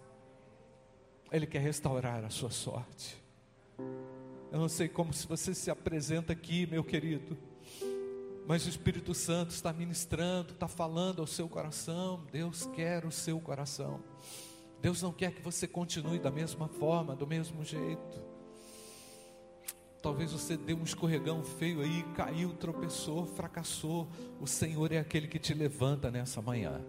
Ele 1.32 1.46
quer 1.46 1.60
restaurar 1.60 2.24
a 2.24 2.30
sua 2.30 2.50
sorte. 2.50 3.18
Eu 4.52 4.60
não 4.60 4.70
sei 4.70 4.88
como 4.88 5.14
se 5.14 5.28
você 5.28 5.54
se 5.54 5.70
apresenta 5.70 6.34
aqui, 6.34 6.66
meu 6.66 6.84
querido 6.84 7.38
mas 8.50 8.66
o 8.66 8.70
Espírito 8.70 9.14
Santo 9.14 9.52
está 9.52 9.72
ministrando, 9.72 10.54
está 10.54 10.68
falando 10.68 11.22
ao 11.22 11.28
seu 11.28 11.48
coração. 11.48 12.26
Deus 12.32 12.66
quer 12.74 13.06
o 13.06 13.12
seu 13.12 13.40
coração. 13.40 14.04
Deus 14.82 15.04
não 15.04 15.12
quer 15.12 15.32
que 15.32 15.42
você 15.44 15.68
continue 15.68 16.18
da 16.18 16.32
mesma 16.32 16.68
forma, 16.68 17.16
do 17.16 17.28
mesmo 17.28 17.64
jeito. 17.64 18.20
Talvez 20.02 20.32
você 20.32 20.58
dê 20.58 20.74
um 20.74 20.82
escorregão 20.82 21.44
feio 21.44 21.82
aí, 21.82 22.02
caiu, 22.16 22.52
tropeçou, 22.56 23.28
fracassou. 23.28 24.10
O 24.42 24.48
Senhor 24.48 24.92
é 24.92 24.98
aquele 24.98 25.28
que 25.28 25.38
te 25.38 25.54
levanta 25.54 26.10
nessa 26.10 26.42
manhã. 26.42 26.84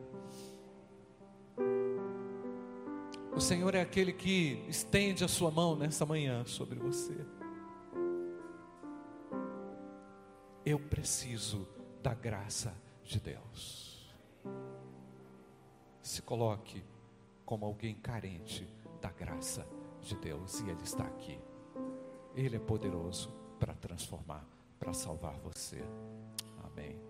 O 3.34 3.40
Senhor 3.40 3.74
é 3.74 3.80
aquele 3.80 4.12
que 4.12 4.64
estende 4.68 5.24
a 5.24 5.28
sua 5.28 5.50
mão 5.50 5.76
nessa 5.76 6.04
manhã 6.04 6.44
sobre 6.44 6.78
você. 6.78 7.14
eu 10.64 10.78
preciso 10.78 11.66
da 12.02 12.14
graça 12.14 12.74
de 13.04 13.18
Deus. 13.20 14.14
Se 16.02 16.22
coloque 16.22 16.82
como 17.44 17.66
alguém 17.66 17.94
carente 17.94 18.66
da 19.00 19.10
graça 19.10 19.66
de 20.00 20.16
Deus 20.16 20.60
e 20.60 20.70
Ele 20.70 20.82
está 20.82 21.04
aqui. 21.04 21.38
Ele 22.34 22.56
é 22.56 22.60
poderoso 22.60 23.30
para 23.58 23.74
transformar, 23.74 24.46
para 24.78 24.92
salvar 24.92 25.38
você. 25.40 25.82
Amém. 26.64 27.09